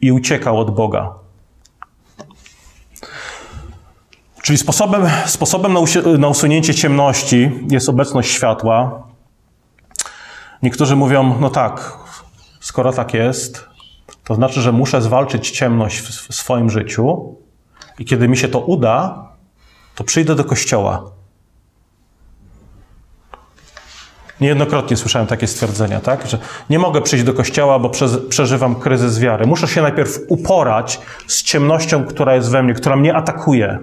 i 0.00 0.12
uciekał 0.12 0.60
od 0.60 0.74
Boga. 0.74 1.27
Czyli 4.48 4.58
sposobem, 4.58 5.02
sposobem 5.26 5.72
na, 5.72 5.80
na 6.18 6.28
usunięcie 6.28 6.74
ciemności 6.74 7.50
jest 7.70 7.88
obecność 7.88 8.30
światła. 8.30 9.02
Niektórzy 10.62 10.96
mówią, 10.96 11.38
no 11.40 11.50
tak, 11.50 11.98
skoro 12.60 12.92
tak 12.92 13.14
jest, 13.14 13.64
to 14.24 14.34
znaczy, 14.34 14.60
że 14.60 14.72
muszę 14.72 15.02
zwalczyć 15.02 15.50
ciemność 15.50 15.98
w 16.00 16.34
swoim 16.34 16.70
życiu 16.70 17.36
i 17.98 18.04
kiedy 18.04 18.28
mi 18.28 18.36
się 18.36 18.48
to 18.48 18.60
uda, 18.60 19.28
to 19.94 20.04
przyjdę 20.04 20.34
do 20.34 20.44
kościoła. 20.44 21.10
Niejednokrotnie 24.40 24.96
słyszałem 24.96 25.28
takie 25.28 25.46
stwierdzenia, 25.46 26.00
tak? 26.00 26.26
Że 26.26 26.38
nie 26.70 26.78
mogę 26.78 27.02
przyjść 27.02 27.24
do 27.24 27.34
kościoła, 27.34 27.78
bo 27.78 27.90
przeżywam 28.28 28.74
kryzys 28.74 29.18
wiary. 29.18 29.46
Muszę 29.46 29.68
się 29.68 29.82
najpierw 29.82 30.18
uporać 30.28 31.00
z 31.26 31.42
ciemnością, 31.42 32.04
która 32.04 32.34
jest 32.34 32.50
we 32.50 32.62
mnie, 32.62 32.74
która 32.74 32.96
mnie 32.96 33.14
atakuje. 33.14 33.78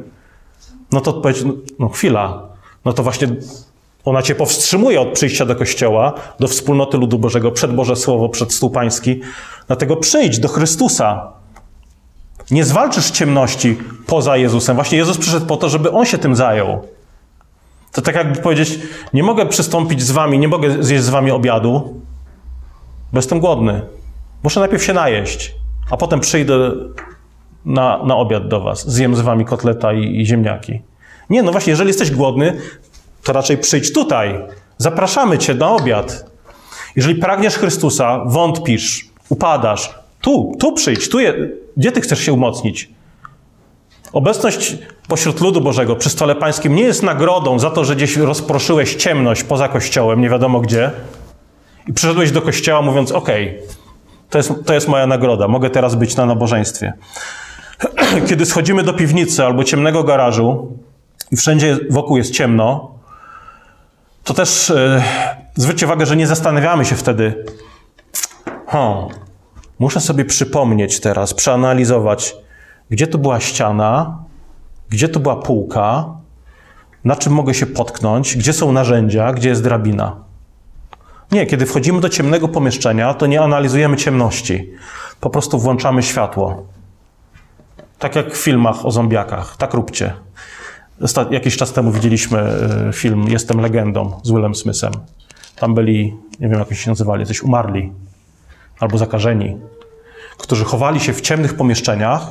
No 0.91 1.01
to 1.01 1.11
odpowiedź, 1.11 1.43
no, 1.43 1.53
no 1.79 1.89
chwila. 1.89 2.41
No 2.85 2.93
to 2.93 3.03
właśnie 3.03 3.27
ona 4.05 4.21
cię 4.21 4.35
powstrzymuje 4.35 5.01
od 5.01 5.07
przyjścia 5.07 5.45
do 5.45 5.55
kościoła, 5.55 6.13
do 6.39 6.47
wspólnoty 6.47 6.97
ludu 6.97 7.19
Bożego, 7.19 7.51
przed 7.51 7.75
Boże 7.75 7.95
Słowo, 7.95 8.29
przed 8.29 8.53
stół 8.53 8.69
pański. 8.69 9.21
Dlatego 9.67 9.97
przyjdź 9.97 10.39
do 10.39 10.47
Chrystusa. 10.47 11.31
Nie 12.51 12.65
zwalczysz 12.65 13.11
ciemności 13.11 13.77
poza 14.07 14.37
Jezusem. 14.37 14.75
Właśnie 14.75 14.97
Jezus 14.97 15.17
przyszedł 15.17 15.45
po 15.45 15.57
to, 15.57 15.69
żeby 15.69 15.91
On 15.91 16.05
się 16.05 16.17
tym 16.17 16.35
zajął. 16.35 16.87
To 17.91 18.01
tak 18.01 18.15
jakby 18.15 18.41
powiedzieć, 18.41 18.79
nie 19.13 19.23
mogę 19.23 19.45
przystąpić 19.45 20.01
z 20.01 20.11
wami, 20.11 20.39
nie 20.39 20.47
mogę 20.47 20.83
zjeść 20.83 21.03
z 21.03 21.09
wami 21.09 21.31
obiadu, 21.31 22.01
bo 23.13 23.17
jestem 23.17 23.39
głodny. 23.39 23.81
Muszę 24.43 24.59
najpierw 24.59 24.83
się 24.83 24.93
najeść, 24.93 25.55
a 25.91 25.97
potem 25.97 26.19
przyjdę 26.19 26.71
na, 27.65 28.03
na 28.03 28.15
obiad 28.15 28.47
do 28.47 28.61
was. 28.61 28.91
Zjem 28.91 29.15
z 29.15 29.21
wami 29.21 29.45
kotleta 29.45 29.93
i, 29.93 30.21
i 30.21 30.25
ziemniaki. 30.25 30.81
Nie, 31.29 31.43
no 31.43 31.51
właśnie, 31.51 31.71
jeżeli 31.71 31.87
jesteś 31.87 32.11
głodny, 32.11 32.57
to 33.23 33.33
raczej 33.33 33.57
przyjdź 33.57 33.93
tutaj. 33.93 34.35
Zapraszamy 34.77 35.37
cię 35.37 35.53
na 35.53 35.71
obiad. 35.71 36.25
Jeżeli 36.95 37.15
pragniesz 37.15 37.55
Chrystusa, 37.55 38.23
wątpisz, 38.25 39.09
upadasz, 39.29 39.93
tu, 40.21 40.55
tu 40.59 40.73
przyjdź, 40.73 41.09
tu 41.09 41.19
je, 41.19 41.49
gdzie 41.77 41.91
ty 41.91 42.01
chcesz 42.01 42.19
się 42.19 42.33
umocnić? 42.33 42.89
Obecność 44.13 44.77
pośród 45.07 45.41
ludu 45.41 45.61
Bożego 45.61 45.95
przy 45.95 46.09
stole 46.09 46.35
pańskim 46.35 46.75
nie 46.75 46.83
jest 46.83 47.03
nagrodą 47.03 47.59
za 47.59 47.69
to, 47.71 47.85
że 47.85 47.95
gdzieś 47.95 48.17
rozproszyłeś 48.17 48.95
ciemność 48.95 49.43
poza 49.43 49.67
kościołem, 49.67 50.21
nie 50.21 50.29
wiadomo 50.29 50.59
gdzie, 50.59 50.91
i 51.87 51.93
przyszedłeś 51.93 52.31
do 52.31 52.41
kościoła 52.41 52.81
mówiąc: 52.81 53.11
OK, 53.11 53.29
to 54.29 54.37
jest, 54.37 54.53
to 54.65 54.73
jest 54.73 54.87
moja 54.87 55.07
nagroda, 55.07 55.47
mogę 55.47 55.69
teraz 55.69 55.95
być 55.95 56.15
na 56.15 56.25
nabożeństwie. 56.25 56.93
Kiedy 58.29 58.45
schodzimy 58.45 58.83
do 58.83 58.93
piwnicy 58.93 59.45
albo 59.45 59.63
ciemnego 59.63 60.03
garażu 60.03 60.77
i 61.31 61.35
wszędzie 61.35 61.77
wokół 61.89 62.17
jest 62.17 62.31
ciemno, 62.31 62.95
to 64.23 64.33
też 64.33 64.69
yy, 64.69 65.01
zwróćcie 65.55 65.85
uwagę, 65.85 66.05
że 66.05 66.15
nie 66.15 66.27
zastanawiamy 66.27 66.85
się 66.85 66.95
wtedy, 66.95 67.45
hmm, 68.67 69.07
muszę 69.79 70.01
sobie 70.01 70.25
przypomnieć 70.25 70.99
teraz, 70.99 71.33
przeanalizować, 71.33 72.35
gdzie 72.89 73.07
tu 73.07 73.17
była 73.19 73.39
ściana, 73.39 74.23
gdzie 74.89 75.09
tu 75.09 75.19
była 75.19 75.35
półka, 75.35 76.05
na 77.03 77.15
czym 77.15 77.33
mogę 77.33 77.53
się 77.53 77.65
potknąć, 77.65 78.37
gdzie 78.37 78.53
są 78.53 78.71
narzędzia, 78.71 79.33
gdzie 79.33 79.49
jest 79.49 79.63
drabina. 79.63 80.15
Nie, 81.31 81.45
kiedy 81.45 81.65
wchodzimy 81.65 82.01
do 82.01 82.09
ciemnego 82.09 82.47
pomieszczenia, 82.47 83.13
to 83.13 83.25
nie 83.25 83.41
analizujemy 83.41 83.97
ciemności. 83.97 84.71
Po 85.19 85.29
prostu 85.29 85.59
włączamy 85.59 86.03
światło. 86.03 86.74
Tak 87.99 88.15
jak 88.15 88.33
w 88.33 88.37
filmach 88.37 88.85
o 88.85 88.91
zombiakach. 88.91 89.57
Tak 89.57 89.73
róbcie. 89.73 90.13
Jakiś 91.31 91.57
czas 91.57 91.73
temu 91.73 91.91
widzieliśmy 91.91 92.39
e, 92.39 92.93
film 92.93 93.27
Jestem 93.27 93.61
legendą 93.61 94.19
z 94.23 94.31
Willem 94.31 94.55
Smithem. 94.55 94.91
Tam 95.55 95.73
byli, 95.73 96.15
nie 96.39 96.49
wiem 96.49 96.59
jak 96.59 96.73
się 96.73 96.89
nazywali, 96.89 97.25
coś 97.25 97.41
umarli 97.41 97.91
albo 98.79 98.97
zakażeni, 98.97 99.57
którzy 100.37 100.65
chowali 100.65 100.99
się 100.99 101.13
w 101.13 101.21
ciemnych 101.21 101.53
pomieszczeniach, 101.53 102.27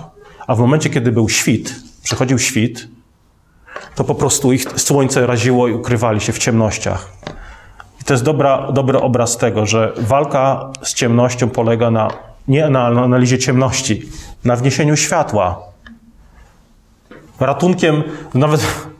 a 0.46 0.54
w 0.54 0.58
momencie, 0.58 0.90
kiedy 0.90 1.12
był 1.12 1.28
świt, 1.28 1.74
przychodził 2.02 2.38
świt, 2.38 2.88
to 3.94 4.04
po 4.04 4.14
prostu 4.14 4.52
ich 4.52 4.80
słońce 4.80 5.26
raziło 5.26 5.68
i 5.68 5.72
ukrywali 5.72 6.20
się 6.20 6.32
w 6.32 6.38
ciemnościach. 6.38 7.12
I 8.00 8.04
to 8.04 8.14
jest 8.14 8.24
dobra, 8.24 8.72
dobry 8.72 8.98
obraz 8.98 9.36
tego, 9.36 9.66
że 9.66 9.92
walka 9.98 10.70
z 10.82 10.94
ciemnością 10.94 11.50
polega 11.50 11.90
na, 11.90 12.10
nie 12.48 12.68
na 12.68 12.86
analizie 12.86 13.38
ciemności, 13.38 14.02
na 14.44 14.56
wniesieniu 14.56 14.96
światła. 14.96 15.62
Ratunkiem, 17.40 18.02
nawet 18.34 18.66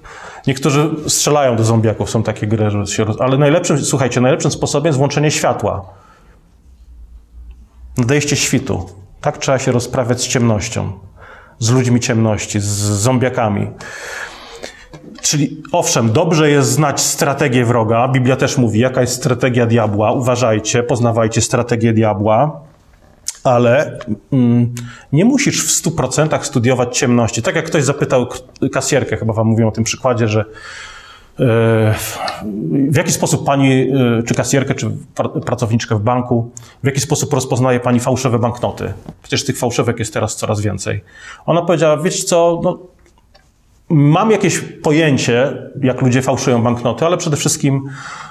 Niektórzy 0.47 0.91
strzelają 1.09 1.57
do 1.57 1.65
zombiaków, 1.65 2.11
są 2.11 2.23
takie 2.23 2.47
gry, 2.47 2.71
że 2.71 2.87
się 2.87 3.05
roz... 3.05 3.21
Ale 3.21 3.39
najlepszym, 3.39 3.85
słuchajcie, 3.85 4.21
najlepszym 4.21 4.51
sposobem 4.51 4.87
jest 4.87 4.99
włączenie 4.99 5.31
światła. 5.31 5.85
Nadejście 7.99 8.37
świtu. 8.37 8.89
Tak 9.21 9.39
trzeba 9.39 9.59
się 9.59 9.73
rozprawiać 9.73 10.21
z 10.21 10.29
ciemnością, 10.29 10.93
z 11.59 11.71
ludźmi 11.71 12.01
ciemności, 12.01 12.61
z 12.61 12.67
zombiakami. 12.79 13.71
Czyli 15.23 15.63
owszem, 15.73 16.13
dobrze 16.13 16.51
jest 16.51 16.71
znać 16.71 17.01
strategię 17.01 17.65
wroga. 17.65 18.09
Biblia 18.09 18.37
też 18.37 18.59
mówi, 18.59 18.81
jaka 18.81 19.01
jest 19.01 19.15
strategia 19.15 19.67
diabła. 19.67 20.13
Uważajcie, 20.13 20.83
poznawajcie 20.83 21.41
strategię 21.41 21.93
diabła, 21.93 22.61
ale 23.45 23.99
mm, 24.33 24.75
nie 25.13 25.25
musisz 25.25 25.65
w 25.65 25.83
100% 25.83 26.43
studiować 26.43 26.99
ciemności. 26.99 27.43
Tak 27.43 27.57
jak 27.57 27.65
ktoś 27.65 27.85
zapytał 27.85 28.27
kasjerkę, 28.73 29.17
chyba 29.17 29.33
wam 29.33 29.47
mówiłem 29.47 29.69
o 29.69 29.73
tym 29.73 29.85
przykładzie, 29.85 30.29
że 30.29 30.41
e, 30.41 30.45
w 32.91 32.97
jaki 32.97 33.13
sposób 33.13 33.47
pani, 33.47 33.93
e, 34.19 34.23
czy 34.23 34.35
kasjerkę, 34.35 34.75
czy 34.75 34.91
pracowniczkę 35.47 35.97
w 35.97 36.01
banku, 36.01 36.51
w 36.83 36.87
jaki 36.87 37.01
sposób 37.01 37.33
rozpoznaje 37.33 37.81
pani 37.81 38.01
fałszywe 38.01 38.39
banknoty? 38.39 38.93
Przecież 39.23 39.45
tych 39.45 39.59
fałszywek 39.59 39.99
jest 39.99 40.15
teraz 40.15 40.37
coraz 40.37 40.61
więcej. 40.61 41.05
Ona 41.47 41.63
powiedziała, 41.63 41.97
wiesz 41.97 42.25
co, 42.25 42.61
no, 42.65 42.79
Mam 43.89 44.31
jakieś 44.31 44.61
pojęcie, 44.61 45.53
jak 45.83 46.03
ludzie 46.03 46.23
fałszują 46.23 46.63
banknoty, 46.63 47.07
ale 47.07 47.17
przede 47.17 47.37
wszystkim 47.37 47.83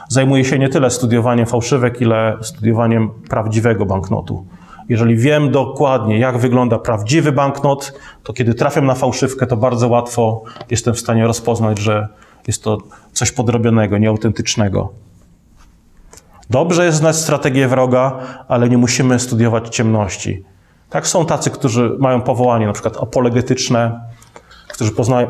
zajmuję 0.10 0.46
się 0.46 0.60
nie 0.60 0.70
tyle 0.70 0.90
studiowaniem 0.90 1.46
fałszywek, 1.46 2.02
ile 2.02 2.38
studiowaniem 2.42 3.10
prawdziwego 3.30 3.86
banknotu. 3.86 4.46
Jeżeli 4.90 5.16
wiem 5.16 5.52
dokładnie, 5.52 6.20
jak 6.20 6.38
wygląda 6.38 6.80
prawdziwy 6.80 7.32
banknot, 7.32 7.94
to 8.24 8.34
kiedy 8.34 8.54
trafię 8.54 8.82
na 8.82 8.96
fałszywkę, 8.96 9.48
to 9.48 9.58
bardzo 9.58 9.88
łatwo 9.88 10.44
jestem 10.70 10.94
w 10.94 11.00
stanie 11.00 11.28
rozpoznać, 11.28 11.80
że 11.80 12.08
jest 12.48 12.64
to 12.64 12.78
coś 13.14 13.32
podrobionego, 13.32 13.98
nieautentycznego. 13.98 14.90
Dobrze 16.50 16.86
jest 16.86 16.98
znać 16.98 17.16
strategię 17.16 17.68
wroga, 17.68 18.20
ale 18.48 18.70
nie 18.70 18.78
musimy 18.78 19.20
studiować 19.20 19.76
ciemności. 19.76 20.44
Tak 20.90 21.08
są 21.08 21.26
tacy, 21.26 21.50
którzy 21.50 21.96
mają 22.00 22.22
powołanie, 22.22 22.68
na 22.68 22.74
przykład 22.74 23.04
apologetyczne, 23.04 24.02
którzy 24.68 24.92
poznają, 24.92 25.28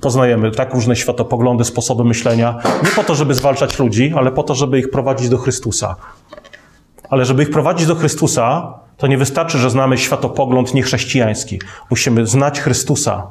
poznajemy 0.00 0.50
tak 0.50 0.74
różne 0.74 0.96
światopoglądy, 0.96 1.64
sposoby 1.64 2.04
myślenia, 2.04 2.58
nie 2.84 2.90
po 2.90 3.04
to, 3.04 3.14
żeby 3.14 3.34
zwalczać 3.34 3.78
ludzi, 3.78 4.12
ale 4.16 4.32
po 4.32 4.42
to, 4.42 4.54
żeby 4.54 4.78
ich 4.78 4.90
prowadzić 4.90 5.28
do 5.28 5.38
Chrystusa. 5.38 5.96
Ale 7.10 7.24
żeby 7.24 7.42
ich 7.42 7.50
prowadzić 7.50 7.86
do 7.86 7.94
Chrystusa, 7.94 8.78
to 8.96 9.06
nie 9.06 9.18
wystarczy, 9.18 9.58
że 9.58 9.70
znamy 9.70 9.98
światopogląd 9.98 10.74
niechrześcijański. 10.74 11.60
Musimy 11.90 12.26
znać 12.26 12.60
Chrystusa 12.60 13.26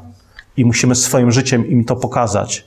i 0.57 0.65
musimy 0.65 0.95
swoim 0.95 1.31
życiem 1.31 1.69
im 1.69 1.85
to 1.85 1.95
pokazać. 1.95 2.65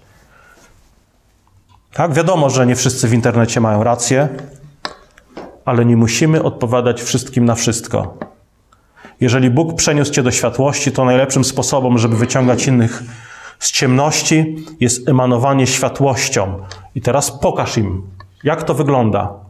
Tak, 1.92 2.12
wiadomo, 2.12 2.50
że 2.50 2.66
nie 2.66 2.76
wszyscy 2.76 3.08
w 3.08 3.12
internecie 3.12 3.60
mają 3.60 3.84
rację, 3.84 4.28
ale 5.64 5.84
nie 5.84 5.96
musimy 5.96 6.42
odpowiadać 6.42 7.02
wszystkim 7.02 7.44
na 7.44 7.54
wszystko. 7.54 8.18
Jeżeli 9.20 9.50
Bóg 9.50 9.74
przeniósł 9.74 10.12
cię 10.12 10.22
do 10.22 10.30
światłości, 10.30 10.92
to 10.92 11.04
najlepszym 11.04 11.44
sposobem, 11.44 11.98
żeby 11.98 12.16
wyciągać 12.16 12.66
innych 12.66 13.02
z 13.58 13.72
ciemności, 13.72 14.56
jest 14.80 15.08
emanowanie 15.08 15.66
światłością. 15.66 16.58
I 16.94 17.00
teraz 17.00 17.30
pokaż 17.30 17.78
im, 17.78 18.02
jak 18.44 18.62
to 18.62 18.74
wygląda. 18.74 19.47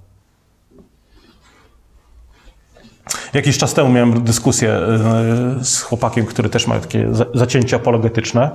Jakiś 3.35 3.59
czas 3.59 3.75
temu 3.75 3.89
miałem 3.89 4.25
dyskusję 4.25 4.73
e, 4.73 5.65
z 5.65 5.83
chłopakiem, 5.83 6.27
który 6.27 6.51
też 6.51 6.67
ma 6.67 6.81
takie 6.81 7.09
zacięcie 7.35 7.77
apologetyczne. 7.77 8.51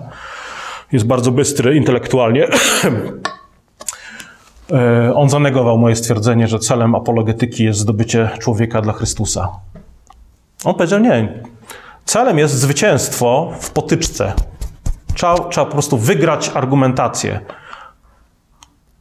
Jest 0.91 1.05
bardzo 1.05 1.31
bystry 1.31 1.75
intelektualnie. 1.75 2.47
E, 4.71 5.13
on 5.15 5.29
zanegował 5.29 5.77
moje 5.77 5.95
stwierdzenie, 5.95 6.47
że 6.47 6.59
celem 6.59 6.95
apologetyki 6.95 7.63
jest 7.63 7.79
zdobycie 7.79 8.29
człowieka 8.39 8.81
dla 8.81 8.93
Chrystusa. 8.93 9.49
On 10.65 10.75
powiedział, 10.75 10.99
nie, 10.99 11.43
celem 12.05 12.37
jest 12.37 12.53
zwycięstwo 12.53 13.53
w 13.59 13.69
potyczce. 13.69 14.33
Trzeba, 15.13 15.39
trzeba 15.39 15.65
po 15.65 15.71
prostu 15.71 15.97
wygrać 15.97 16.51
argumentację. 16.53 17.39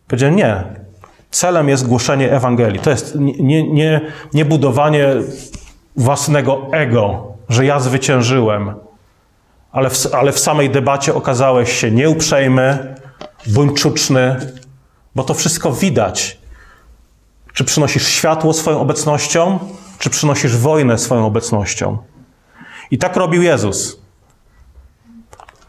Powiedział, 0.09 0.31
nie, 0.31 0.65
celem 1.31 1.69
jest 1.69 1.87
głoszenie 1.87 2.33
Ewangelii. 2.33 2.81
To 2.81 2.91
jest 2.91 3.15
nie, 3.19 3.73
nie, 3.73 4.01
nie 4.35 4.45
budowanie 4.45 5.15
własnego 5.97 6.69
ego, 6.73 7.33
że 7.49 7.67
ja 7.67 7.81
zwyciężyłem, 7.81 8.75
ale 9.73 9.91
w, 9.91 10.15
ale 10.15 10.33
w 10.33 10.39
samej 10.39 10.71
debacie 10.71 11.15
okazałeś 11.15 11.73
się 11.73 11.91
nieuprzejmy, 11.91 12.95
buńczuczny, 13.47 14.53
bo 15.15 15.25
to 15.25 15.35
wszystko 15.35 15.73
widać. 15.73 16.39
Czy 17.53 17.65
przynosisz 17.65 18.09
światło 18.09 18.53
swoją 18.53 18.81
obecnością, 18.81 19.59
czy 19.99 20.11
przynosisz 20.11 20.57
wojnę 20.57 20.99
swoją 20.99 21.27
obecnością. 21.27 21.99
I 22.91 22.99
tak 22.99 23.17
robił 23.17 23.43
Jezus. 23.43 24.01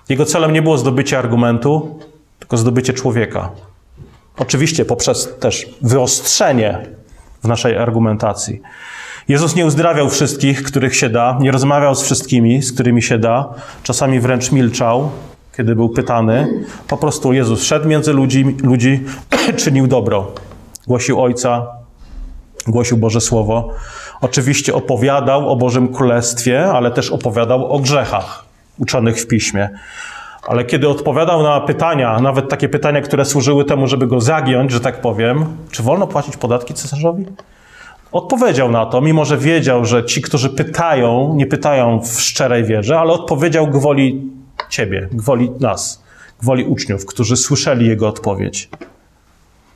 Jego 0.10 0.26
celem 0.26 0.54
nie 0.54 0.62
było 0.62 0.78
zdobycie 0.78 1.20
argumentu, 1.20 2.00
tylko 2.40 2.58
zdobycie 2.58 2.94
człowieka. 2.94 3.50
Oczywiście 4.38 4.86
poprzez 4.86 5.30
też 5.40 5.70
wyostrzenie 5.82 6.86
w 7.44 7.48
naszej 7.48 7.78
argumentacji. 7.78 8.62
Jezus 9.28 9.56
nie 9.56 9.66
uzdrawiał 9.66 10.10
wszystkich, 10.10 10.64
których 10.64 10.96
się 10.96 11.10
da, 11.10 11.38
nie 11.42 11.52
rozmawiał 11.52 11.96
z 11.96 12.04
wszystkimi, 12.04 12.62
z 12.62 12.74
którymi 12.74 13.02
się 13.02 13.18
da, 13.18 13.54
czasami 13.84 14.20
wręcz 14.20 14.52
milczał, 14.52 15.10
kiedy 15.58 15.76
był 15.76 15.90
pytany. 15.90 16.66
Po 16.88 16.98
prostu 16.98 17.34
Jezus 17.34 17.64
szedł 17.64 17.88
między 17.88 18.14
ludzi, 18.14 18.58
ludzi 18.64 19.04
czynił 19.64 19.88
dobro. 19.88 20.32
Głosił 20.88 21.22
Ojca, 21.22 21.68
głosił 22.68 22.98
Boże 22.98 23.22
Słowo. 23.22 23.70
Oczywiście 24.22 24.74
opowiadał 24.74 25.50
o 25.50 25.56
Bożym 25.56 25.94
Królestwie, 25.94 26.66
ale 26.66 26.92
też 26.92 27.12
opowiadał 27.12 27.72
o 27.72 27.80
grzechach 27.80 28.46
uczonych 28.80 29.18
w 29.18 29.28
Piśmie. 29.28 29.70
Ale 30.48 30.66
kiedy 30.66 30.90
odpowiadał 30.90 31.44
na 31.44 31.62
pytania, 31.62 32.20
nawet 32.20 32.50
takie 32.50 32.70
pytania, 32.70 33.02
które 33.02 33.26
służyły 33.26 33.66
temu, 33.66 33.88
żeby 33.88 34.08
go 34.08 34.22
zagiąć, 34.22 34.72
że 34.72 34.80
tak 34.80 35.02
powiem, 35.02 35.46
czy 35.72 35.84
wolno 35.84 36.08
płacić 36.08 36.38
podatki 36.38 36.74
cesarzowi? 36.74 37.26
Odpowiedział 38.14 38.72
na 38.72 38.86
to, 38.86 39.02
mimo 39.02 39.26
że 39.26 39.38
wiedział, 39.38 39.86
że 39.86 40.06
ci, 40.06 40.22
którzy 40.22 40.50
pytają, 40.50 41.34
nie 41.36 41.46
pytają 41.46 42.00
w 42.00 42.22
szczerej 42.22 42.64
wierze, 42.64 43.00
ale 43.00 43.14
odpowiedział 43.14 43.68
gwoli 43.68 44.22
ciebie, 44.70 45.08
gwoli 45.12 45.52
nas, 45.60 46.04
gwoli 46.42 46.64
uczniów, 46.64 47.06
którzy 47.06 47.38
słyszeli 47.38 47.88
jego 47.88 48.08
odpowiedź. 48.08 48.70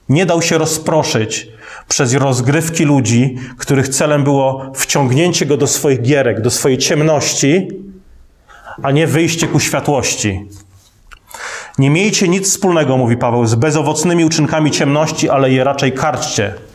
Nie 0.10 0.26
dał 0.26 0.42
się 0.42 0.58
rozproszyć 0.58 1.48
przez 1.88 2.14
rozgrywki 2.14 2.86
ludzi, 2.86 3.36
których 3.58 3.90
celem 3.90 4.24
było 4.24 4.72
wciągnięcie 4.76 5.46
go 5.46 5.58
do 5.58 5.68
swoich 5.68 6.02
gierek, 6.02 6.42
do 6.42 6.50
swojej 6.50 6.78
ciemności, 6.78 7.68
a 8.84 8.92
nie 8.92 9.08
wyjście 9.08 9.48
ku 9.48 9.60
światłości. 9.60 10.46
Nie 11.78 11.90
miejcie 11.90 12.28
nic 12.28 12.50
wspólnego, 12.50 12.98
mówi 12.98 13.18
Paweł, 13.18 13.46
z 13.46 13.56
bezowocnymi 13.56 14.26
uczynkami 14.26 14.72
ciemności, 14.72 15.30
ale 15.30 15.52
je 15.52 15.64
raczej 15.64 15.92
karczcie. 15.92 16.67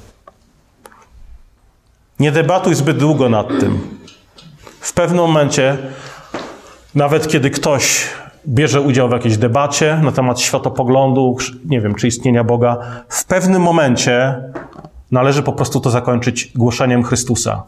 Nie 2.22 2.32
debatuj 2.32 2.74
zbyt 2.74 2.98
długo 2.98 3.28
nad 3.28 3.48
tym. 3.48 3.98
W 4.80 4.92
pewnym 4.92 5.24
momencie, 5.24 5.78
nawet 6.94 7.28
kiedy 7.28 7.50
ktoś 7.50 8.04
bierze 8.48 8.80
udział 8.80 9.08
w 9.08 9.12
jakiejś 9.12 9.36
debacie 9.36 10.00
na 10.02 10.12
temat 10.12 10.40
światopoglądu, 10.40 11.36
nie 11.64 11.80
wiem, 11.80 11.94
czy 11.94 12.08
istnienia 12.08 12.44
Boga, 12.44 12.78
w 13.08 13.24
pewnym 13.24 13.62
momencie 13.62 14.42
należy 15.10 15.42
po 15.42 15.52
prostu 15.52 15.80
to 15.80 15.90
zakończyć 15.90 16.52
głoszeniem 16.54 17.02
Chrystusa, 17.02 17.62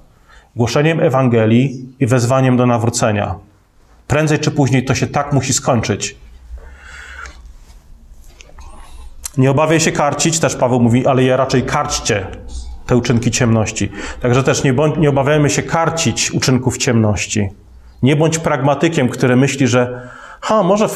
głoszeniem 0.56 1.00
Ewangelii 1.00 1.88
i 2.00 2.06
wezwaniem 2.06 2.56
do 2.56 2.66
nawrócenia. 2.66 3.34
Prędzej 4.06 4.38
czy 4.38 4.50
później 4.50 4.84
to 4.84 4.94
się 4.94 5.06
tak 5.06 5.32
musi 5.32 5.52
skończyć. 5.52 6.16
Nie 9.36 9.50
obawiaj 9.50 9.80
się 9.80 9.92
karcić, 9.92 10.38
też 10.38 10.56
Paweł 10.56 10.80
mówi, 10.80 11.06
ale 11.06 11.22
je 11.22 11.36
raczej 11.36 11.62
karczcie 11.62 12.26
te 12.86 12.96
uczynki 12.96 13.30
ciemności. 13.30 13.90
Także 14.20 14.42
też 14.42 14.64
nie, 14.64 14.72
bądź, 14.72 14.96
nie 14.96 15.08
obawiajmy 15.08 15.50
się 15.50 15.62
karcić 15.62 16.30
uczynków 16.30 16.78
ciemności. 16.78 17.48
Nie 18.02 18.16
bądź 18.16 18.38
pragmatykiem, 18.38 19.08
który 19.08 19.36
myśli, 19.36 19.66
że 19.66 20.08
ha, 20.40 20.62
może, 20.62 20.86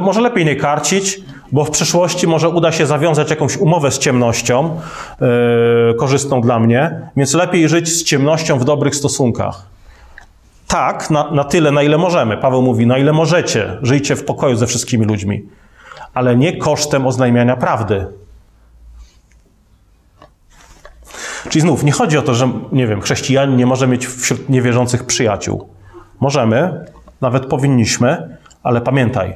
może 0.00 0.20
lepiej 0.20 0.44
nie 0.44 0.56
karcić, 0.56 1.20
bo 1.52 1.64
w 1.64 1.70
przyszłości 1.70 2.26
może 2.26 2.48
uda 2.48 2.72
się 2.72 2.86
zawiązać 2.86 3.30
jakąś 3.30 3.56
umowę 3.56 3.90
z 3.90 3.98
ciemnością, 3.98 4.80
yy, 5.20 5.94
korzystną 5.98 6.40
dla 6.40 6.58
mnie, 6.58 7.00
więc 7.16 7.34
lepiej 7.34 7.68
żyć 7.68 7.88
z 7.88 8.04
ciemnością 8.04 8.58
w 8.58 8.64
dobrych 8.64 8.96
stosunkach. 8.96 9.66
Tak, 10.66 11.10
na, 11.10 11.30
na 11.30 11.44
tyle, 11.44 11.70
na 11.70 11.82
ile 11.82 11.98
możemy. 11.98 12.36
Paweł 12.36 12.62
mówi, 12.62 12.86
na 12.86 12.98
ile 12.98 13.12
możecie, 13.12 13.78
żyjcie 13.82 14.16
w 14.16 14.24
pokoju 14.24 14.56
ze 14.56 14.66
wszystkimi 14.66 15.06
ludźmi, 15.06 15.42
ale 16.14 16.36
nie 16.36 16.56
kosztem 16.56 17.06
oznajmiania 17.06 17.56
prawdy. 17.56 18.06
Czyli 21.56 21.62
znów, 21.62 21.84
nie 21.84 21.92
chodzi 21.92 22.18
o 22.18 22.22
to, 22.22 22.34
że, 22.34 22.52
nie 22.72 22.86
wiem, 22.86 23.00
chrześcijanin 23.00 23.56
nie 23.56 23.66
może 23.66 23.86
mieć 23.88 24.06
wśród 24.06 24.48
niewierzących 24.48 25.04
przyjaciół. 25.04 25.68
Możemy, 26.20 26.84
nawet 27.20 27.46
powinniśmy, 27.46 28.38
ale 28.62 28.80
pamiętaj, 28.80 29.34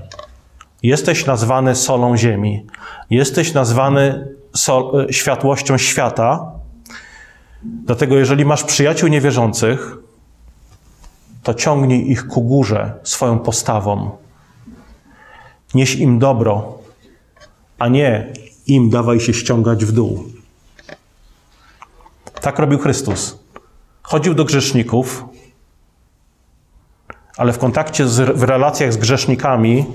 Jesteś 0.83 1.27
nazwany 1.27 1.75
solą 1.75 2.17
ziemi. 2.17 2.67
Jesteś 3.11 3.53
nazwany 3.53 4.29
sol, 4.57 5.07
e, 5.09 5.13
światłością 5.13 5.79
świata. 5.79 6.53
Dlatego, 7.63 8.17
jeżeli 8.17 8.45
masz 8.45 8.65
przyjaciół 8.65 9.09
niewierzących, 9.09 9.97
to 11.43 11.55
ciągnij 11.55 12.11
ich 12.11 12.27
ku 12.27 12.43
górze 12.43 12.93
swoją 13.03 13.39
postawą. 13.39 14.11
Nieś 15.75 15.97
im 15.97 16.19
dobro, 16.19 16.79
a 17.79 17.89
nie 17.89 18.33
im 18.67 18.91
dawaj 18.91 19.21
się 19.21 19.35
ściągać 19.35 19.85
w 19.85 19.93
dół. 19.93 20.40
Tak 22.41 22.59
robił 22.59 22.79
Chrystus. 22.79 23.39
Chodził 24.03 24.35
do 24.35 24.45
grzeszników, 24.45 25.25
ale 27.37 27.53
w 27.53 27.59
kontakcie 27.59 28.09
z, 28.09 28.39
w 28.39 28.43
relacjach 28.43 28.93
z 28.93 28.97
grzesznikami 28.97 29.87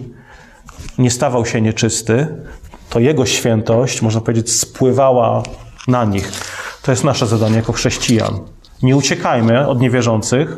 nie 0.98 1.12
stawał 1.12 1.46
się 1.46 1.62
nieczysty. 1.62 2.28
To 2.90 3.00
jego 3.00 3.26
świętość, 3.26 4.02
można 4.02 4.22
powiedzieć, 4.22 4.54
spływała 4.54 5.44
na 5.88 6.06
nich. 6.06 6.32
To 6.82 6.92
jest 6.92 7.04
nasze 7.04 7.28
zadanie 7.28 7.56
jako 7.56 7.74
chrześcijan. 7.74 8.40
Nie 8.84 8.96
uciekajmy 8.96 9.68
od 9.68 9.82
niewierzących, 9.82 10.58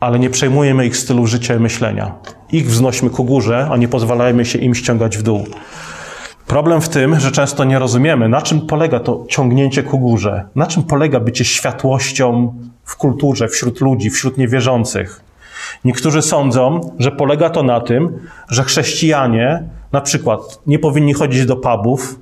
ale 0.00 0.18
nie 0.18 0.30
przejmujemy 0.30 0.86
ich 0.86 0.96
stylu 0.96 1.26
życia 1.26 1.54
i 1.54 1.58
myślenia. 1.58 2.14
Ich 2.52 2.66
wznośmy 2.66 3.10
ku 3.10 3.24
górze, 3.24 3.68
a 3.70 3.76
nie 3.76 3.88
pozwalajmy 3.88 4.44
się 4.44 4.58
im 4.58 4.74
ściągać 4.74 5.18
w 5.18 5.22
dół. 5.22 5.46
Problem 6.52 6.80
w 6.80 6.88
tym, 6.88 7.20
że 7.20 7.30
często 7.30 7.64
nie 7.64 7.78
rozumiemy, 7.78 8.28
na 8.28 8.42
czym 8.42 8.60
polega 8.60 9.00
to 9.00 9.24
ciągnięcie 9.28 9.82
ku 9.82 9.98
górze, 9.98 10.44
na 10.54 10.66
czym 10.66 10.82
polega 10.82 11.20
bycie 11.20 11.44
światłością 11.44 12.54
w 12.84 12.96
kulturze, 12.96 13.48
wśród 13.48 13.80
ludzi, 13.80 14.10
wśród 14.10 14.38
niewierzących. 14.38 15.20
Niektórzy 15.84 16.22
sądzą, 16.22 16.80
że 16.98 17.12
polega 17.12 17.50
to 17.50 17.62
na 17.62 17.80
tym, 17.80 18.18
że 18.48 18.64
chrześcijanie 18.64 19.62
na 19.92 20.00
przykład 20.00 20.40
nie 20.66 20.78
powinni 20.78 21.12
chodzić 21.12 21.46
do 21.46 21.56
pubów 21.56 22.20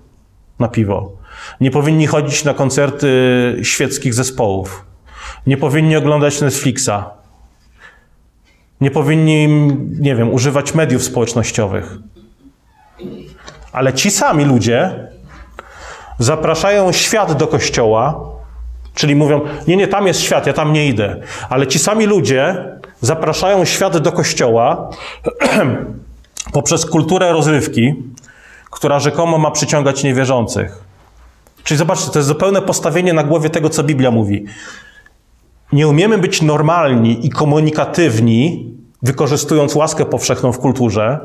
na 0.59 0.69
piwo, 0.69 1.13
nie 1.61 1.71
powinni 1.71 2.07
chodzić 2.07 2.45
na 2.45 2.55
koncerty 2.55 3.09
świeckich 3.63 4.15
zespołów, 4.15 4.87
nie 5.47 5.57
powinni 5.57 5.97
oglądać 5.97 6.41
Netflixa, 6.41 6.91
nie 8.81 8.91
powinni, 8.91 9.49
nie 10.01 10.17
wiem, 10.17 10.35
używać 10.35 10.75
mediów 10.75 11.03
społecznościowych. 11.03 11.99
Ale 13.73 13.93
ci 13.93 14.11
sami 14.11 14.45
ludzie 14.45 15.09
zapraszają 16.19 16.93
świat 16.93 17.33
do 17.33 17.47
kościoła, 17.47 18.21
czyli 18.95 19.15
mówią: 19.15 19.41
Nie, 19.67 19.77
nie, 19.77 19.89
tam 19.89 20.07
jest 20.07 20.21
świat, 20.21 20.47
ja 20.47 20.53
tam 20.53 20.73
nie 20.73 20.87
idę. 20.87 21.17
Ale 21.49 21.67
ci 21.67 21.79
sami 21.79 22.07
ludzie 22.07 22.65
zapraszają 23.01 23.65
świat 23.65 23.99
do 23.99 24.13
kościoła 24.13 24.91
poprzez 26.53 26.87
kulturę 26.87 27.33
rozrywki, 27.33 27.95
która 28.71 29.01
rzekomo 29.01 29.39
ma 29.39 29.51
przyciągać 29.51 30.05
niewierzących. 30.05 30.85
Czyli 31.65 31.79
zobaczcie, 31.79 32.11
to 32.11 32.19
jest 32.19 32.29
zupełne 32.29 32.63
postawienie 32.63 33.13
na 33.13 33.25
głowie 33.25 33.51
tego, 33.51 33.71
co 33.71 33.83
Biblia 33.83 34.11
mówi. 34.11 34.45
Nie 35.73 35.89
umiemy 35.89 36.19
być 36.19 36.43
normalni 36.43 37.27
i 37.27 37.31
komunikatywni, 37.31 38.71
wykorzystując 39.03 39.75
łaskę 39.75 40.05
powszechną 40.05 40.53
w 40.53 40.59
kulturze, 40.59 41.19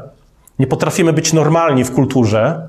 nie 0.60 0.68
potrafimy 0.68 1.14
być 1.14 1.34
normalni 1.34 1.84
w 1.84 1.92
kulturze, 1.92 2.68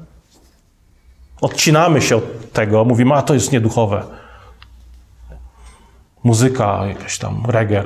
odcinamy 1.40 2.02
się 2.02 2.16
od 2.16 2.52
tego, 2.52 2.84
mówimy, 2.84 3.14
a 3.14 3.22
to 3.22 3.34
jest 3.34 3.52
nieduchowe. 3.52 4.02
Muzyka, 6.24 6.86
jakaś 6.86 7.18
tam 7.18 7.42
reggae, 7.48 7.82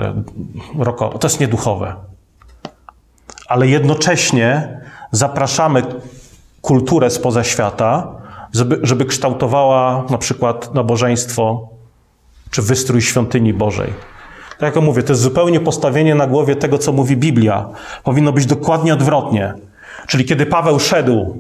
rockowa, 0.79 1.19
to 1.19 1.27
jest 1.27 1.41
nieduchowe. 1.41 1.95
Ale 3.49 3.69
jednocześnie 3.69 4.81
zapraszamy 5.13 5.83
kulturę 6.61 7.11
spoza 7.11 7.45
świata, 7.45 8.09
żeby, 8.53 8.81
żeby 8.83 9.05
kształtowała 9.05 10.05
na 10.11 10.19
przykład 10.19 10.75
nabożeństwo 10.75 11.69
czy 12.51 12.63
wystrój 12.63 13.03
świątyni 13.03 13.55
Bożej. 13.55 13.93
Tak 14.59 14.75
jak 14.77 14.85
mówię, 14.85 15.03
to 15.03 15.13
jest 15.13 15.23
zupełnie 15.23 15.61
postawienie 15.61 16.15
na 16.15 16.27
głowie 16.27 16.57
tego, 16.57 16.79
co 16.79 16.93
mówi 16.93 17.17
Biblia. 17.17 17.69
Powinno 18.05 18.33
być 18.33 18.47
dokładnie 18.47 18.95
odwrotnie. 18.95 19.55
Czyli 20.11 20.25
kiedy 20.25 20.47
Paweł 20.47 20.81
szedł 20.81 21.37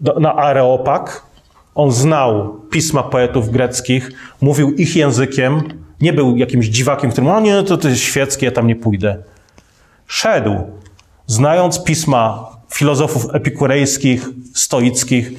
do, 0.00 0.20
na 0.20 0.34
Areopag, 0.34 1.26
on 1.74 1.92
znał 1.92 2.60
pisma 2.70 3.02
poetów 3.02 3.50
greckich, 3.50 4.10
mówił 4.40 4.72
ich 4.72 4.96
językiem, 4.96 5.62
nie 6.00 6.12
był 6.12 6.36
jakimś 6.36 6.66
dziwakiem, 6.66 7.10
który 7.10 7.24
mówił, 7.24 7.40
no 7.40 7.46
nie, 7.46 7.62
to, 7.62 7.76
to 7.76 7.88
jest 7.88 8.00
świeckie, 8.00 8.46
ja 8.46 8.52
tam 8.52 8.66
nie 8.66 8.76
pójdę. 8.76 9.16
Szedł, 10.06 10.54
znając 11.26 11.84
pisma 11.84 12.50
filozofów 12.74 13.34
epikurejskich, 13.34 14.28
stoickich, 14.54 15.30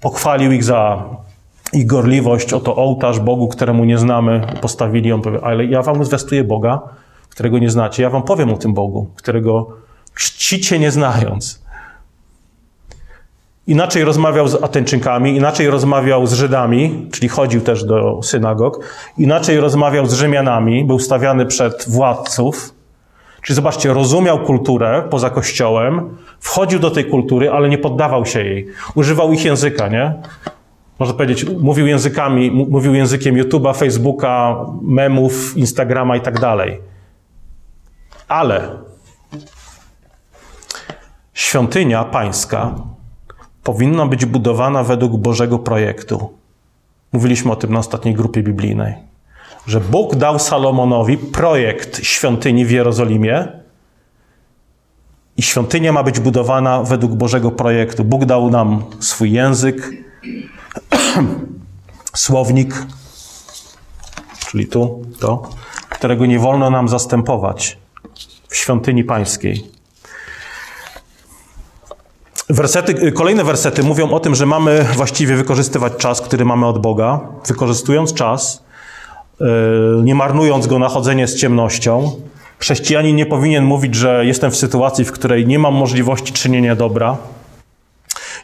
pochwalił 0.00 0.52
ich 0.52 0.64
za 0.64 1.04
ich 1.72 1.86
gorliwość, 1.86 2.52
oto 2.52 2.76
ołtarz 2.76 3.20
Bogu, 3.20 3.48
któremu 3.48 3.84
nie 3.84 3.98
znamy, 3.98 4.46
postawili. 4.60 5.12
On 5.12 5.22
powie, 5.22 5.38
ale 5.42 5.64
ja 5.64 5.82
wam 5.82 6.04
zwiastuję 6.04 6.44
Boga, 6.44 6.80
którego 7.28 7.58
nie 7.58 7.70
znacie. 7.70 8.02
Ja 8.02 8.10
wam 8.10 8.22
powiem 8.22 8.50
o 8.50 8.56
tym 8.56 8.74
Bogu, 8.74 9.10
którego 9.16 9.68
czcicie 10.14 10.78
nie 10.78 10.90
znając. 10.90 11.61
Inaczej 13.66 14.04
rozmawiał 14.04 14.48
z 14.48 14.62
Ateńczykami, 14.62 15.36
inaczej 15.36 15.70
rozmawiał 15.70 16.26
z 16.26 16.32
Żydami, 16.32 17.08
czyli 17.12 17.28
chodził 17.28 17.60
też 17.60 17.84
do 17.84 18.20
synagog, 18.22 18.84
inaczej 19.18 19.60
rozmawiał 19.60 20.06
z 20.06 20.12
Rzymianami, 20.12 20.84
był 20.84 20.98
stawiany 20.98 21.46
przed 21.46 21.84
władców. 21.88 22.74
Czyli 23.42 23.56
zobaczcie, 23.56 23.92
rozumiał 23.92 24.38
kulturę 24.38 25.02
poza 25.10 25.30
kościołem, 25.30 26.16
wchodził 26.40 26.78
do 26.78 26.90
tej 26.90 27.04
kultury, 27.04 27.50
ale 27.50 27.68
nie 27.68 27.78
poddawał 27.78 28.26
się 28.26 28.44
jej. 28.44 28.66
Używał 28.94 29.32
ich 29.32 29.44
języka, 29.44 29.88
nie? 29.88 30.14
Można 30.98 31.14
powiedzieć, 31.14 31.46
mówił 31.60 31.86
językami, 31.86 32.50
mówił 32.50 32.94
językiem 32.94 33.34
YouTube'a, 33.34 33.76
Facebooka, 33.76 34.56
memów, 34.82 35.56
Instagrama 35.56 36.16
i 36.16 36.20
tak 36.20 36.40
dalej. 36.40 36.80
Ale 38.28 38.68
świątynia 41.34 42.04
pańska 42.04 42.74
powinna 43.62 44.06
być 44.06 44.26
budowana 44.26 44.84
według 44.84 45.16
Bożego 45.16 45.58
projektu. 45.58 46.32
Mówiliśmy 47.12 47.52
o 47.52 47.56
tym 47.56 47.72
na 47.72 47.78
ostatniej 47.78 48.14
grupie 48.14 48.42
biblijnej. 48.42 48.94
Że 49.66 49.80
Bóg 49.80 50.16
dał 50.16 50.38
Salomonowi 50.38 51.18
projekt 51.18 52.04
świątyni 52.04 52.64
w 52.64 52.70
Jerozolimie 52.70 53.48
i 55.36 55.42
świątynia 55.42 55.92
ma 55.92 56.02
być 56.02 56.20
budowana 56.20 56.82
według 56.82 57.12
Bożego 57.12 57.50
projektu. 57.50 58.04
Bóg 58.04 58.24
dał 58.24 58.50
nam 58.50 58.84
swój 59.00 59.32
język, 59.32 59.90
słownik, 62.14 62.86
czyli 64.38 64.66
tu, 64.66 65.02
to, 65.20 65.42
którego 65.90 66.26
nie 66.26 66.38
wolno 66.38 66.70
nam 66.70 66.88
zastępować 66.88 67.78
w 68.48 68.56
świątyni 68.56 69.04
pańskiej. 69.04 69.64
Wersety, 72.52 73.12
kolejne 73.12 73.44
wersety 73.44 73.82
mówią 73.82 74.10
o 74.10 74.20
tym, 74.20 74.34
że 74.34 74.46
mamy 74.46 74.86
właściwie 74.96 75.36
wykorzystywać 75.36 75.92
czas, 75.96 76.20
który 76.20 76.44
mamy 76.44 76.66
od 76.66 76.78
Boga, 76.78 77.20
wykorzystując 77.46 78.14
czas, 78.14 78.64
e, 79.40 79.44
nie 80.02 80.14
marnując 80.14 80.66
go 80.66 80.78
na 80.78 80.88
chodzenie 80.88 81.28
z 81.28 81.36
ciemnością. 81.36 82.12
Chrześcijanin 82.58 83.16
nie 83.16 83.26
powinien 83.26 83.64
mówić, 83.64 83.94
że 83.94 84.26
jestem 84.26 84.50
w 84.50 84.56
sytuacji, 84.56 85.04
w 85.04 85.12
której 85.12 85.46
nie 85.46 85.58
mam 85.58 85.74
możliwości 85.74 86.32
czynienia 86.32 86.76
dobra. 86.76 87.16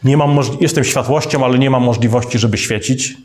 Nie 0.04 0.16
mam 0.16 0.38
jestem 0.60 0.84
światłością, 0.84 1.44
ale 1.44 1.58
nie 1.58 1.70
mam 1.70 1.82
możliwości, 1.82 2.38
żeby 2.38 2.58
świecić. 2.58 3.16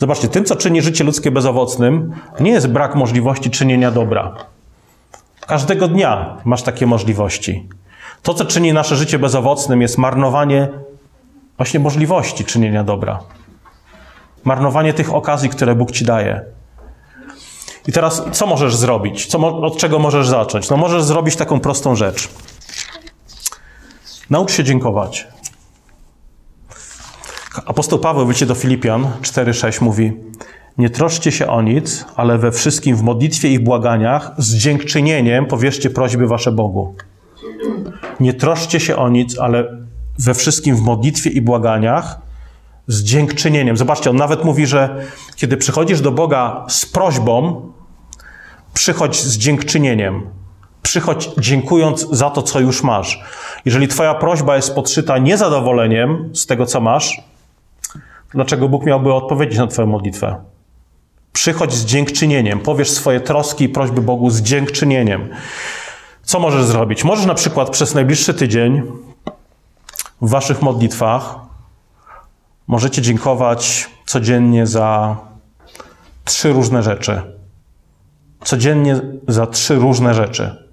Zobaczcie, 0.00 0.28
tym, 0.28 0.44
co 0.44 0.56
czyni 0.56 0.82
życie 0.82 1.04
ludzkie 1.04 1.30
bezowocnym, 1.30 2.12
nie 2.40 2.50
jest 2.50 2.68
brak 2.68 2.94
możliwości 2.94 3.50
czynienia 3.50 3.90
dobra. 3.90 4.34
Każdego 5.46 5.88
dnia 5.88 6.36
masz 6.44 6.62
takie 6.62 6.86
możliwości. 6.86 7.68
To, 8.22 8.34
co 8.34 8.44
czyni 8.44 8.72
nasze 8.72 8.96
życie 8.96 9.18
bezowocnym, 9.18 9.82
jest 9.82 9.98
marnowanie 9.98 10.68
właśnie 11.56 11.80
możliwości 11.80 12.44
czynienia 12.44 12.84
dobra. 12.84 13.20
Marnowanie 14.44 14.94
tych 14.94 15.14
okazji, 15.14 15.48
które 15.48 15.74
Bóg 15.74 15.90
ci 15.90 16.04
daje. 16.04 16.44
I 17.86 17.92
teraz, 17.92 18.22
co 18.32 18.46
możesz 18.46 18.76
zrobić? 18.76 19.26
Co, 19.26 19.60
od 19.60 19.76
czego 19.76 19.98
możesz 19.98 20.28
zacząć? 20.28 20.70
No, 20.70 20.76
możesz 20.76 21.02
zrobić 21.02 21.36
taką 21.36 21.60
prostą 21.60 21.96
rzecz. 21.96 22.28
Naucz 24.30 24.52
się 24.52 24.64
dziękować. 24.64 25.28
Apostoł 27.66 27.98
Paweł 27.98 28.26
w 28.26 28.46
do 28.46 28.54
Filipian 28.54 29.10
4:6 29.22 29.82
mówi: 29.82 30.12
Nie 30.78 30.90
troszcie 30.90 31.32
się 31.32 31.46
o 31.46 31.62
nic, 31.62 32.04
ale 32.16 32.38
we 32.38 32.52
wszystkim 32.52 32.96
w 32.96 33.02
modlitwie 33.02 33.48
i 33.48 33.58
błaganiach 33.58 34.32
z 34.38 34.54
dziękczynieniem 34.54 35.46
powierzcie 35.46 35.90
prośby 35.90 36.26
wasze 36.26 36.52
Bogu. 36.52 36.94
Nie 38.20 38.34
troszcie 38.34 38.80
się 38.80 38.96
o 38.96 39.08
nic, 39.08 39.38
ale 39.38 39.64
we 40.18 40.34
wszystkim 40.34 40.76
w 40.76 40.80
modlitwie 40.80 41.30
i 41.30 41.40
błaganiach 41.40 42.18
z 42.86 43.02
dziękczynieniem. 43.02 43.76
Zobaczcie, 43.76 44.10
on 44.10 44.16
nawet 44.16 44.44
mówi, 44.44 44.66
że 44.66 45.02
kiedy 45.36 45.56
przychodzisz 45.56 46.00
do 46.00 46.12
Boga 46.12 46.64
z 46.68 46.86
prośbą, 46.86 47.62
przychodź 48.74 49.22
z 49.22 49.38
dziękczynieniem. 49.38 50.30
Przychodź 50.82 51.30
dziękując 51.38 52.08
za 52.10 52.30
to, 52.30 52.42
co 52.42 52.60
już 52.60 52.82
masz. 52.82 53.22
Jeżeli 53.64 53.88
Twoja 53.88 54.14
prośba 54.14 54.56
jest 54.56 54.74
podszyta 54.74 55.18
niezadowoleniem 55.18 56.30
z 56.34 56.46
tego, 56.46 56.66
co 56.66 56.80
masz, 56.80 57.22
dlaczego 58.34 58.68
Bóg 58.68 58.84
miałby 58.84 59.12
odpowiedzieć 59.14 59.58
na 59.58 59.66
Twoją 59.66 59.88
modlitwę? 59.88 60.36
Przychodź 61.32 61.74
z 61.74 61.84
dziękczynieniem. 61.84 62.60
Powiesz 62.60 62.90
swoje 62.90 63.20
troski 63.20 63.64
i 63.64 63.68
prośby 63.68 64.02
Bogu 64.02 64.30
z 64.30 64.42
dziękczynieniem. 64.42 65.28
Co 66.28 66.40
możesz 66.40 66.64
zrobić? 66.64 67.04
Możesz 67.04 67.26
na 67.26 67.34
przykład 67.34 67.70
przez 67.70 67.94
najbliższy 67.94 68.34
tydzień 68.34 68.82
w 70.22 70.30
Waszych 70.30 70.62
modlitwach 70.62 71.34
możecie 72.66 73.02
dziękować 73.02 73.90
codziennie 74.06 74.66
za 74.66 75.16
trzy 76.24 76.52
różne 76.52 76.82
rzeczy. 76.82 77.22
Codziennie 78.44 79.00
za 79.28 79.46
trzy 79.46 79.74
różne 79.74 80.14
rzeczy. 80.14 80.64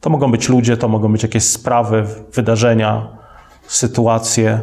To 0.00 0.10
mogą 0.10 0.30
być 0.30 0.48
ludzie, 0.48 0.76
to 0.76 0.88
mogą 0.88 1.12
być 1.12 1.22
jakieś 1.22 1.44
sprawy, 1.44 2.06
wydarzenia, 2.32 3.08
sytuacje. 3.66 4.60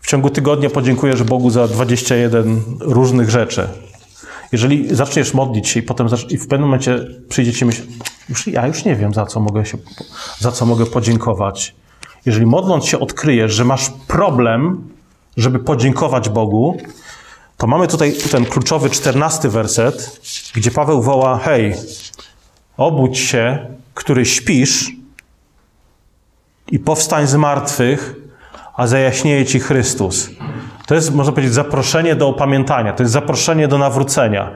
W 0.00 0.06
ciągu 0.06 0.30
tygodnia 0.30 0.70
podziękujesz 0.70 1.22
Bogu 1.22 1.50
za 1.50 1.68
21 1.68 2.62
różnych 2.80 3.30
rzeczy. 3.30 3.68
Jeżeli 4.52 4.94
zaczniesz 4.94 5.34
modlić 5.34 5.68
się 5.68 5.80
i 5.80 5.82
potem 5.82 6.08
i 6.28 6.38
w 6.38 6.48
pewnym 6.48 6.68
momencie 6.68 7.06
przyjdzie 7.28 7.52
ci 7.52 7.64
myśl, 7.64 7.82
już, 8.28 8.46
ja 8.46 8.66
już 8.66 8.84
nie 8.84 8.96
wiem, 8.96 9.14
za 9.14 9.26
co 9.26 9.40
mogę 9.40 9.66
się, 9.66 9.78
za 10.38 10.52
co 10.52 10.66
mogę 10.66 10.86
podziękować. 10.86 11.74
Jeżeli 12.26 12.46
modląc 12.46 12.84
się 12.84 13.00
odkryjesz, 13.00 13.52
że 13.52 13.64
masz 13.64 13.90
problem, 13.90 14.88
żeby 15.36 15.58
podziękować 15.58 16.28
Bogu, 16.28 16.76
to 17.56 17.66
mamy 17.66 17.88
tutaj 17.88 18.12
ten 18.30 18.44
kluczowy 18.44 18.90
czternasty 18.90 19.48
werset, 19.48 20.20
gdzie 20.54 20.70
Paweł 20.70 21.02
woła: 21.02 21.38
Hej, 21.38 21.74
obudź 22.76 23.18
się, 23.18 23.66
który 23.94 24.24
śpisz, 24.24 24.98
i 26.72 26.78
powstań 26.78 27.26
z 27.26 27.34
martwych, 27.34 28.14
a 28.74 28.86
zajaśnieje 28.86 29.46
ci 29.46 29.60
Chrystus. 29.60 30.30
To 30.86 30.94
jest, 30.94 31.14
można 31.14 31.32
powiedzieć, 31.32 31.54
zaproszenie 31.54 32.16
do 32.16 32.28
opamiętania, 32.28 32.92
to 32.92 33.02
jest 33.02 33.12
zaproszenie 33.12 33.68
do 33.68 33.78
nawrócenia. 33.78 34.50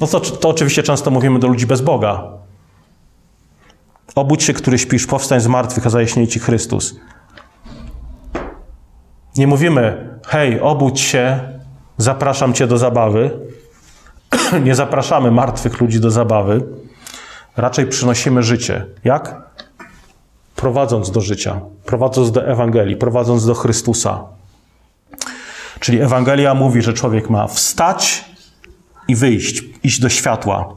No 0.00 0.06
to, 0.06 0.20
to 0.20 0.48
oczywiście 0.48 0.82
często 0.82 1.10
mówimy 1.10 1.38
do 1.38 1.48
ludzi 1.48 1.66
bez 1.66 1.80
Boga. 1.80 2.24
Obudź 4.14 4.42
się, 4.42 4.52
który 4.52 4.78
śpisz, 4.78 5.06
powstań 5.06 5.40
z 5.40 5.46
martwych, 5.46 5.86
a 5.86 5.90
zajaśnieje 5.90 6.28
ci 6.28 6.40
Chrystus. 6.40 6.94
Nie 9.36 9.46
mówimy, 9.46 10.10
hej, 10.26 10.60
obudź 10.60 11.00
się, 11.00 11.40
zapraszam 11.98 12.52
cię 12.52 12.66
do 12.66 12.78
zabawy. 12.78 13.30
Nie 14.64 14.74
zapraszamy 14.74 15.30
martwych 15.30 15.80
ludzi 15.80 16.00
do 16.00 16.10
zabawy. 16.10 16.62
Raczej 17.56 17.86
przynosimy 17.86 18.42
życie. 18.42 18.86
Jak? 19.04 19.50
Prowadząc 20.56 21.10
do 21.10 21.20
życia, 21.20 21.60
prowadząc 21.84 22.30
do 22.32 22.46
Ewangelii, 22.46 22.96
prowadząc 22.96 23.46
do 23.46 23.54
Chrystusa. 23.54 24.24
Czyli 25.80 26.00
Ewangelia 26.00 26.54
mówi, 26.54 26.82
że 26.82 26.92
człowiek 26.92 27.30
ma 27.30 27.46
wstać 27.46 28.29
i 29.10 29.14
wyjść, 29.14 29.62
iść 29.82 30.00
do 30.00 30.08
światła. 30.08 30.74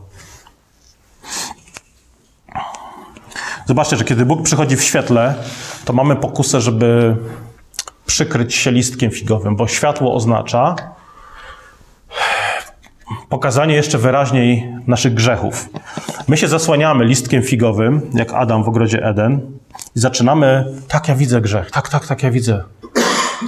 Zobaczcie, 3.66 3.98
że 3.98 4.04
kiedy 4.04 4.26
Bóg 4.26 4.44
przychodzi 4.44 4.78
w 4.78 4.84
świetle, 4.84 5.36
to 5.86 5.94
mamy 5.94 6.16
pokusę, 6.16 6.62
żeby 6.62 7.18
przykryć 8.06 8.56
się 8.56 8.72
listkiem 8.72 9.12
figowym, 9.12 9.56
bo 9.56 9.68
światło 9.68 10.16
oznacza 10.16 10.76
pokazanie 13.30 13.76
jeszcze 13.76 13.98
wyraźniej 13.98 14.76
naszych 14.88 15.14
grzechów. 15.14 15.70
My 16.28 16.38
się 16.38 16.48
zasłaniamy 16.48 17.06
listkiem 17.06 17.44
figowym, 17.44 18.02
jak 18.14 18.34
Adam 18.34 18.64
w 18.64 18.68
ogrodzie 18.68 19.06
Eden, 19.06 19.42
i 19.96 20.00
zaczynamy, 20.00 20.66
tak 20.88 21.08
ja 21.08 21.16
widzę 21.16 21.42
grzech, 21.42 21.72
tak, 21.72 21.90
tak, 21.90 22.08
tak 22.08 22.24
ja 22.24 22.32
widzę. 22.32 22.64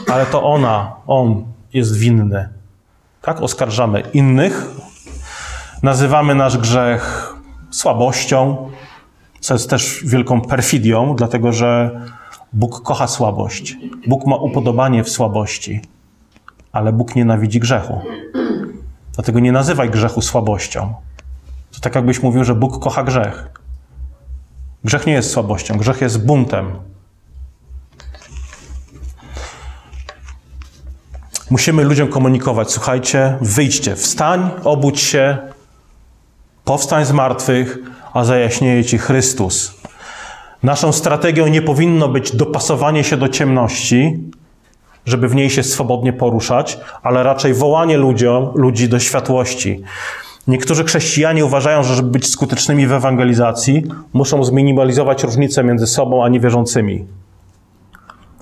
Ale 0.08 0.26
to 0.26 0.44
ona, 0.44 0.96
on 1.08 1.46
jest 1.74 1.98
winny. 1.98 2.50
Tak, 3.26 3.42
oskarżamy 3.42 4.04
innych, 4.14 4.66
nazywamy 5.84 6.36
nasz 6.36 6.58
grzech 6.58 7.34
słabością, 7.72 8.70
co 9.40 9.54
jest 9.54 9.70
też 9.70 10.04
wielką 10.06 10.42
perfidią, 10.42 11.16
dlatego 11.16 11.52
że 11.52 12.02
Bóg 12.54 12.82
kocha 12.84 13.08
słabość. 13.08 13.78
Bóg 14.08 14.26
ma 14.26 14.36
upodobanie 14.36 15.04
w 15.04 15.10
słabości, 15.10 15.82
ale 16.72 16.94
Bóg 16.94 17.16
nienawidzi 17.16 17.60
grzechu. 17.60 18.02
Dlatego 19.14 19.40
nie 19.40 19.52
nazywaj 19.52 19.90
grzechu 19.90 20.22
słabością. 20.22 20.94
To 21.72 21.80
tak 21.80 21.96
jakbyś 21.96 22.24
mówił, 22.24 22.44
że 22.44 22.56
Bóg 22.56 22.84
kocha 22.84 23.04
grzech. 23.04 23.50
Grzech 24.84 25.08
nie 25.08 25.14
jest 25.14 25.32
słabością, 25.32 25.78
grzech 25.78 26.02
jest 26.02 26.26
buntem. 26.26 26.76
Musimy 31.56 31.84
ludziom 31.84 32.08
komunikować: 32.08 32.72
słuchajcie, 32.72 33.38
wyjdźcie, 33.42 33.96
wstań, 33.96 34.50
obudź 34.64 35.00
się, 35.00 35.38
powstań 36.66 37.06
z 37.06 37.12
martwych, 37.12 37.78
a 38.14 38.24
zajaśnieje 38.24 38.84
ci 38.86 38.98
Chrystus. 38.98 39.76
Naszą 40.64 40.92
strategią 40.92 41.48
nie 41.48 41.62
powinno 41.62 42.08
być 42.08 42.36
dopasowanie 42.36 43.04
się 43.04 43.18
do 43.18 43.30
ciemności, 43.30 44.20
żeby 45.06 45.28
w 45.28 45.36
niej 45.36 45.50
się 45.50 45.64
swobodnie 45.64 46.14
poruszać, 46.14 46.80
ale 47.04 47.24
raczej 47.24 47.54
wołanie 47.54 47.98
ludziom, 47.98 48.52
ludzi 48.56 48.90
do 48.90 49.00
światłości. 49.00 49.84
Niektórzy 50.48 50.84
chrześcijanie 50.84 51.46
uważają, 51.46 51.84
że 51.84 51.96
żeby 51.96 52.10
być 52.10 52.28
skutecznymi 52.32 52.88
w 52.88 52.92
ewangelizacji, 52.92 53.84
muszą 54.14 54.44
zminimalizować 54.44 55.24
różnice 55.24 55.64
między 55.64 55.88
sobą 55.88 56.24
a 56.24 56.30
niewierzącymi. 56.30 57.06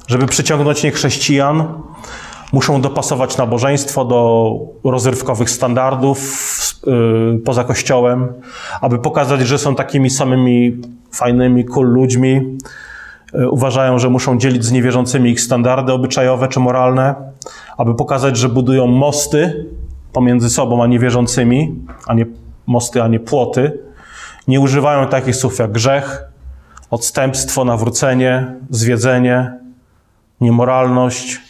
Żeby 0.08 0.26
przyciągnąć 0.26 0.84
niechrześcijan, 0.84 1.68
muszą 2.54 2.82
dopasować 2.82 3.38
nabożeństwo 3.38 4.06
do 4.06 4.56
rozrywkowych 4.84 5.50
standardów 5.50 6.20
yy, 6.86 7.40
poza 7.46 7.64
Kościołem, 7.64 8.34
aby 8.82 9.00
pokazać, 9.00 9.42
że 9.42 9.58
są 9.58 9.76
takimi 9.76 10.10
samymi 10.10 10.82
fajnymi, 11.12 11.66
cool 11.66 11.88
ludźmi. 11.88 12.58
Yy, 13.34 13.50
uważają, 13.50 14.00
że 14.00 14.10
muszą 14.10 14.38
dzielić 14.38 14.66
z 14.66 14.72
niewierzącymi 14.72 15.30
ich 15.30 15.42
standardy 15.42 15.94
obyczajowe 15.94 16.48
czy 16.48 16.60
moralne, 16.60 17.16
aby 17.78 17.96
pokazać, 17.96 18.38
że 18.38 18.50
budują 18.50 18.88
mosty 18.88 19.66
pomiędzy 20.14 20.50
sobą 20.50 20.84
a 20.84 20.88
niewierzącymi, 20.88 21.76
a 22.08 22.14
nie 22.14 22.26
mosty, 22.68 23.04
a 23.04 23.08
nie 23.08 23.20
płoty. 23.20 23.80
Nie 24.48 24.60
używają 24.60 25.08
takich 25.08 25.36
słów 25.36 25.60
jak 25.60 25.72
grzech, 25.72 26.24
odstępstwo, 26.92 27.66
nawrócenie, 27.66 28.56
zwiedzenie, 28.70 29.58
niemoralność, 30.42 31.42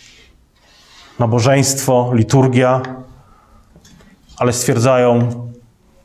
nabożeństwo, 1.20 2.12
liturgia, 2.14 2.82
ale 4.38 4.54
stwierdzają, 4.54 5.30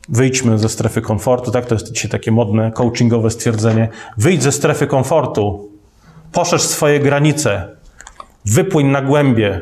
wyjdźmy 0.09 0.59
ze 0.59 0.69
strefy 0.69 1.01
komfortu, 1.01 1.51
tak? 1.51 1.65
To 1.65 1.75
jest 1.75 1.91
dzisiaj 1.91 2.11
takie 2.11 2.31
modne, 2.31 2.71
coachingowe 2.71 3.29
stwierdzenie. 3.29 3.89
Wyjdź 4.17 4.43
ze 4.43 4.51
strefy 4.51 4.87
komfortu, 4.87 5.69
poszerz 6.31 6.61
swoje 6.61 6.99
granice, 6.99 7.75
wypłyń 8.45 8.87
na 8.87 9.01
głębie. 9.01 9.61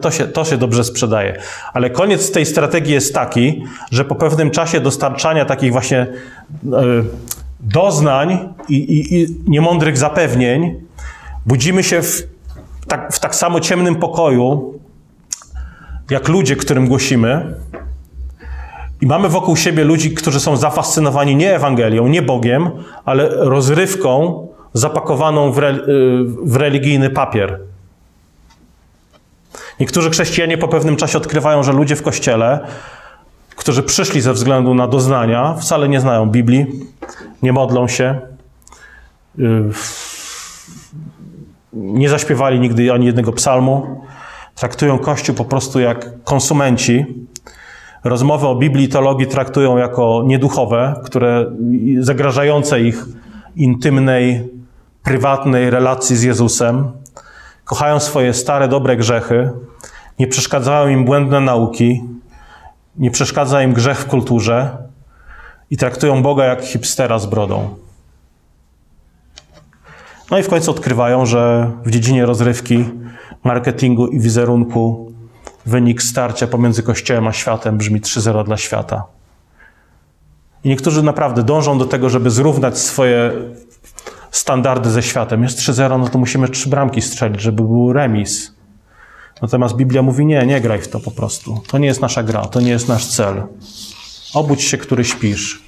To 0.00 0.10
się, 0.10 0.26
to 0.26 0.44
się 0.44 0.56
dobrze 0.56 0.84
sprzedaje. 0.84 1.38
Ale 1.72 1.90
koniec 1.90 2.30
tej 2.30 2.46
strategii 2.46 2.94
jest 2.94 3.14
taki, 3.14 3.64
że 3.90 4.04
po 4.04 4.14
pewnym 4.14 4.50
czasie 4.50 4.80
dostarczania 4.80 5.44
takich 5.44 5.72
właśnie 5.72 5.98
e, 5.98 6.06
doznań 7.60 8.54
i, 8.68 8.74
i, 8.76 9.14
i 9.14 9.26
niemądrych 9.46 9.98
zapewnień, 9.98 10.80
budzimy 11.46 11.82
się 11.82 12.02
w 12.02 12.22
tak, 12.88 13.12
w 13.12 13.20
tak 13.20 13.34
samo 13.34 13.60
ciemnym 13.60 13.96
pokoju, 13.96 14.75
jak 16.10 16.28
ludzie, 16.28 16.56
którym 16.56 16.88
głosimy, 16.88 17.54
i 19.00 19.06
mamy 19.06 19.28
wokół 19.28 19.56
siebie 19.56 19.84
ludzi, 19.84 20.14
którzy 20.14 20.40
są 20.40 20.56
zafascynowani 20.56 21.36
nie 21.36 21.54
Ewangelią, 21.54 22.08
nie 22.08 22.22
Bogiem, 22.22 22.70
ale 23.04 23.28
rozrywką 23.28 24.46
zapakowaną 24.72 25.52
w, 25.52 25.58
re, 25.58 25.78
w 26.42 26.56
religijny 26.56 27.10
papier. 27.10 27.60
Niektórzy 29.80 30.10
chrześcijanie 30.10 30.58
po 30.58 30.68
pewnym 30.68 30.96
czasie 30.96 31.18
odkrywają, 31.18 31.62
że 31.62 31.72
ludzie 31.72 31.96
w 31.96 32.02
kościele, 32.02 32.66
którzy 33.56 33.82
przyszli 33.82 34.20
ze 34.20 34.32
względu 34.32 34.74
na 34.74 34.88
doznania, 34.88 35.54
wcale 35.54 35.88
nie 35.88 36.00
znają 36.00 36.30
Biblii, 36.30 36.66
nie 37.42 37.52
modlą 37.52 37.88
się, 37.88 38.20
y, 39.38 39.42
nie 41.72 42.08
zaśpiewali 42.08 42.60
nigdy 42.60 42.92
ani 42.92 43.06
jednego 43.06 43.32
psalmu, 43.32 44.00
traktują 44.56 44.98
Kościół 44.98 45.34
po 45.34 45.44
prostu 45.44 45.80
jak 45.80 46.22
konsumenci. 46.24 47.04
Rozmowy 48.04 48.46
o 48.46 48.54
Biblii 48.54 48.88
teologii 48.88 49.26
traktują 49.26 49.76
jako 49.76 50.22
nieduchowe, 50.26 51.00
które 51.04 51.52
zagrażające 52.00 52.80
ich 52.80 53.04
intymnej, 53.56 54.48
prywatnej 55.02 55.70
relacji 55.70 56.16
z 56.16 56.22
Jezusem. 56.22 56.92
Kochają 57.64 58.00
swoje 58.00 58.34
stare, 58.34 58.68
dobre 58.68 58.96
grzechy, 58.96 59.50
nie 60.18 60.26
przeszkadzają 60.26 60.88
im 60.88 61.04
błędne 61.04 61.40
nauki, 61.40 62.04
nie 62.96 63.10
przeszkadza 63.10 63.62
im 63.62 63.72
grzech 63.72 63.98
w 63.98 64.06
kulturze 64.06 64.76
i 65.70 65.76
traktują 65.76 66.22
Boga 66.22 66.44
jak 66.44 66.62
hipstera 66.62 67.18
z 67.18 67.26
brodą. 67.26 67.76
No 70.30 70.38
i 70.38 70.42
w 70.42 70.48
końcu 70.48 70.70
odkrywają, 70.70 71.26
że 71.26 71.70
w 71.84 71.90
dziedzinie 71.90 72.26
rozrywki, 72.26 72.84
marketingu 73.46 74.06
i 74.06 74.20
wizerunku 74.20 75.12
wynik 75.66 76.02
starcia 76.02 76.46
pomiędzy 76.46 76.82
Kościołem 76.82 77.26
a 77.26 77.32
światem 77.32 77.78
brzmi 77.78 78.00
3-0 78.00 78.44
dla 78.44 78.56
świata. 78.56 79.04
I 80.64 80.68
niektórzy 80.68 81.02
naprawdę 81.02 81.42
dążą 81.42 81.78
do 81.78 81.84
tego, 81.84 82.10
żeby 82.10 82.30
zrównać 82.30 82.78
swoje 82.78 83.32
standardy 84.30 84.90
ze 84.90 85.02
światem. 85.02 85.42
Jest 85.42 85.58
3-0, 85.58 85.98
no 85.98 86.08
to 86.08 86.18
musimy 86.18 86.48
trzy 86.48 86.68
bramki 86.68 87.02
strzelić, 87.02 87.40
żeby 87.40 87.62
był 87.62 87.92
remis. 87.92 88.54
Natomiast 89.42 89.76
Biblia 89.76 90.02
mówi: 90.02 90.26
Nie, 90.26 90.46
nie 90.46 90.60
graj 90.60 90.80
w 90.80 90.88
to 90.88 91.00
po 91.00 91.10
prostu. 91.10 91.60
To 91.68 91.78
nie 91.78 91.86
jest 91.86 92.00
nasza 92.00 92.22
gra, 92.22 92.44
to 92.44 92.60
nie 92.60 92.70
jest 92.70 92.88
nasz 92.88 93.06
cel. 93.06 93.42
Obudź 94.34 94.62
się, 94.62 94.78
który 94.78 95.04
śpisz. 95.04 95.62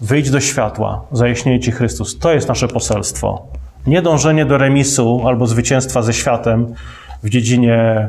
Wyjdź 0.00 0.30
do 0.30 0.40
światła, 0.40 1.04
zajaśnieje 1.12 1.60
ci 1.60 1.72
Chrystus. 1.72 2.18
To 2.18 2.32
jest 2.32 2.48
nasze 2.48 2.68
poselstwo. 2.68 3.46
Nie 3.86 4.02
dążenie 4.02 4.46
do 4.46 4.58
remisu 4.58 5.22
albo 5.26 5.46
zwycięstwa 5.46 6.02
ze 6.02 6.12
światem 6.14 6.74
w 7.22 7.28
dziedzinie 7.28 8.08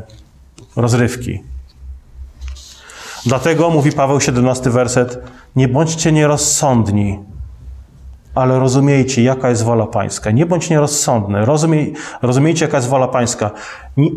rozrywki. 0.76 1.42
Dlatego, 3.26 3.70
mówi 3.70 3.92
Paweł 3.92 4.20
17 4.20 4.70
werset, 4.70 5.18
nie 5.56 5.68
bądźcie 5.68 6.12
nierozsądni, 6.12 7.18
ale 8.34 8.58
rozumiejcie, 8.58 9.22
jaka 9.22 9.48
jest 9.50 9.64
wola 9.64 9.86
Pańska. 9.86 10.30
Nie 10.30 10.46
bądź 10.46 10.70
nierozsądny, 10.70 11.44
rozumiej, 11.44 11.94
rozumiejcie, 12.22 12.64
jaka 12.64 12.76
jest 12.76 12.88
wola 12.88 13.08
Pańska. 13.08 13.50
Nie... 13.96 14.10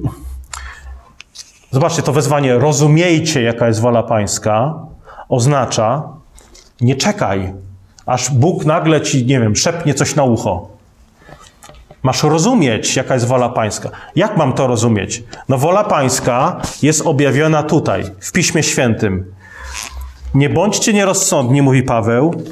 Zobaczcie, 1.71 2.01
to 2.01 2.13
wezwanie 2.13 2.53
rozumiejcie, 2.53 3.41
jaka 3.41 3.67
jest 3.67 3.81
wola 3.81 4.03
Pańska 4.03 4.75
oznacza 5.29 6.03
nie 6.81 6.95
czekaj, 6.95 7.53
aż 8.05 8.31
Bóg 8.31 8.65
nagle 8.65 9.01
ci, 9.01 9.25
nie 9.25 9.39
wiem, 9.39 9.55
szepnie 9.55 9.93
coś 9.93 10.15
na 10.15 10.23
ucho. 10.23 10.67
Masz 12.03 12.23
rozumieć, 12.23 12.95
jaka 12.95 13.13
jest 13.13 13.27
wola 13.27 13.49
Pańska. 13.49 13.89
Jak 14.15 14.37
mam 14.37 14.53
to 14.53 14.67
rozumieć? 14.67 15.23
No, 15.49 15.57
wola 15.57 15.83
Pańska 15.83 16.61
jest 16.81 17.01
objawiona 17.01 17.63
tutaj, 17.63 18.03
w 18.19 18.31
Piśmie 18.31 18.63
Świętym. 18.63 19.33
Nie 20.35 20.49
bądźcie 20.49 20.93
nierozsądni, 20.93 21.61
mówi 21.61 21.83
Paweł, 21.83 22.43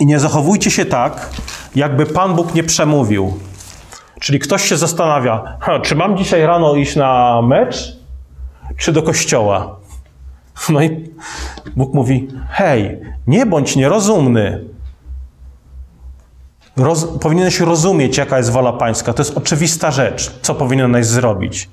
i 0.00 0.06
nie 0.06 0.18
zachowujcie 0.18 0.70
się 0.70 0.84
tak, 0.84 1.30
jakby 1.74 2.06
Pan 2.06 2.34
Bóg 2.34 2.54
nie 2.54 2.64
przemówił. 2.64 3.38
Czyli 4.20 4.38
ktoś 4.38 4.68
się 4.68 4.76
zastanawia, 4.76 5.58
czy 5.82 5.94
mam 5.94 6.16
dzisiaj 6.16 6.46
rano 6.46 6.74
iść 6.74 6.96
na 6.96 7.42
mecz, 7.42 7.98
czy 8.76 8.92
do 8.92 9.02
kościoła? 9.02 9.76
No 10.68 10.82
i 10.82 11.10
Bóg 11.76 11.94
mówi: 11.94 12.28
Hej, 12.50 13.00
nie 13.26 13.46
bądź 13.46 13.76
nierozumny. 13.76 14.64
Roz, 16.76 17.04
powinieneś 17.20 17.60
rozumieć, 17.60 18.16
jaka 18.16 18.38
jest 18.38 18.50
wola 18.50 18.72
Pańska. 18.72 19.12
To 19.12 19.22
jest 19.22 19.36
oczywista 19.36 19.90
rzecz, 19.90 20.30
co 20.42 20.54
powinieneś 20.54 21.06
zrobić. 21.06 21.68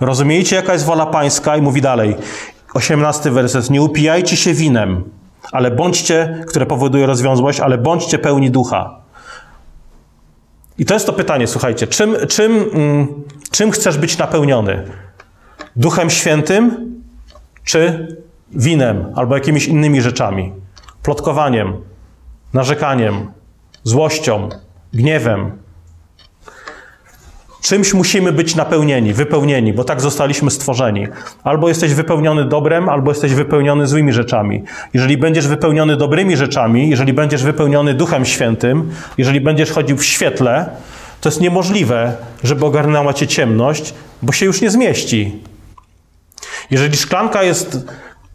Rozumiejcie, 0.00 0.56
jaka 0.56 0.72
jest 0.72 0.84
wola 0.84 1.06
Pańska, 1.06 1.56
i 1.56 1.62
mówi 1.62 1.80
dalej, 1.80 2.16
18 2.74 3.30
werset: 3.30 3.70
Nie 3.70 3.82
upijajcie 3.82 4.36
się 4.36 4.54
winem, 4.54 5.04
ale 5.52 5.70
bądźcie, 5.70 6.44
które 6.48 6.66
powoduje 6.66 7.06
rozwiązłość, 7.06 7.60
ale 7.60 7.78
bądźcie 7.78 8.18
pełni 8.18 8.50
ducha. 8.50 9.00
I 10.78 10.84
to 10.84 10.94
jest 10.94 11.06
to 11.06 11.12
pytanie, 11.12 11.46
słuchajcie, 11.46 11.86
czym, 11.86 12.16
czym, 12.28 12.52
mm, 12.72 13.08
czym 13.50 13.70
chcesz 13.70 13.98
być 13.98 14.18
napełniony? 14.18 14.84
Duchem 15.76 16.10
Świętym 16.10 16.94
czy 17.64 18.08
winem 18.52 19.12
albo 19.16 19.34
jakimiś 19.34 19.66
innymi 19.66 20.02
rzeczami? 20.02 20.52
Plotkowaniem, 21.02 21.76
narzekaniem, 22.52 23.32
złością, 23.84 24.48
gniewem. 24.92 25.52
Czymś 27.62 27.94
musimy 27.94 28.32
być 28.32 28.56
napełnieni, 28.56 29.12
wypełnieni, 29.12 29.72
bo 29.72 29.84
tak 29.84 30.00
zostaliśmy 30.00 30.50
stworzeni. 30.50 31.06
Albo 31.44 31.68
jesteś 31.68 31.94
wypełniony 31.94 32.44
dobrem, 32.44 32.88
albo 32.88 33.10
jesteś 33.10 33.34
wypełniony 33.34 33.86
złymi 33.86 34.12
rzeczami. 34.12 34.62
Jeżeli 34.94 35.18
będziesz 35.18 35.48
wypełniony 35.48 35.96
dobrymi 35.96 36.36
rzeczami, 36.36 36.90
jeżeli 36.90 37.12
będziesz 37.12 37.42
wypełniony 37.42 37.94
Duchem 37.94 38.24
Świętym, 38.24 38.90
jeżeli 39.18 39.40
będziesz 39.40 39.70
chodził 39.70 39.96
w 39.96 40.04
świetle, 40.04 40.70
to 41.20 41.28
jest 41.28 41.40
niemożliwe, 41.40 42.16
żeby 42.44 42.66
ogarnęła 42.66 43.12
cię 43.12 43.26
ciemność, 43.26 43.94
bo 44.22 44.32
się 44.32 44.46
już 44.46 44.60
nie 44.60 44.70
zmieści. 44.70 45.42
Jeżeli 46.70 46.96
szklanka 46.96 47.42
jest 47.42 47.86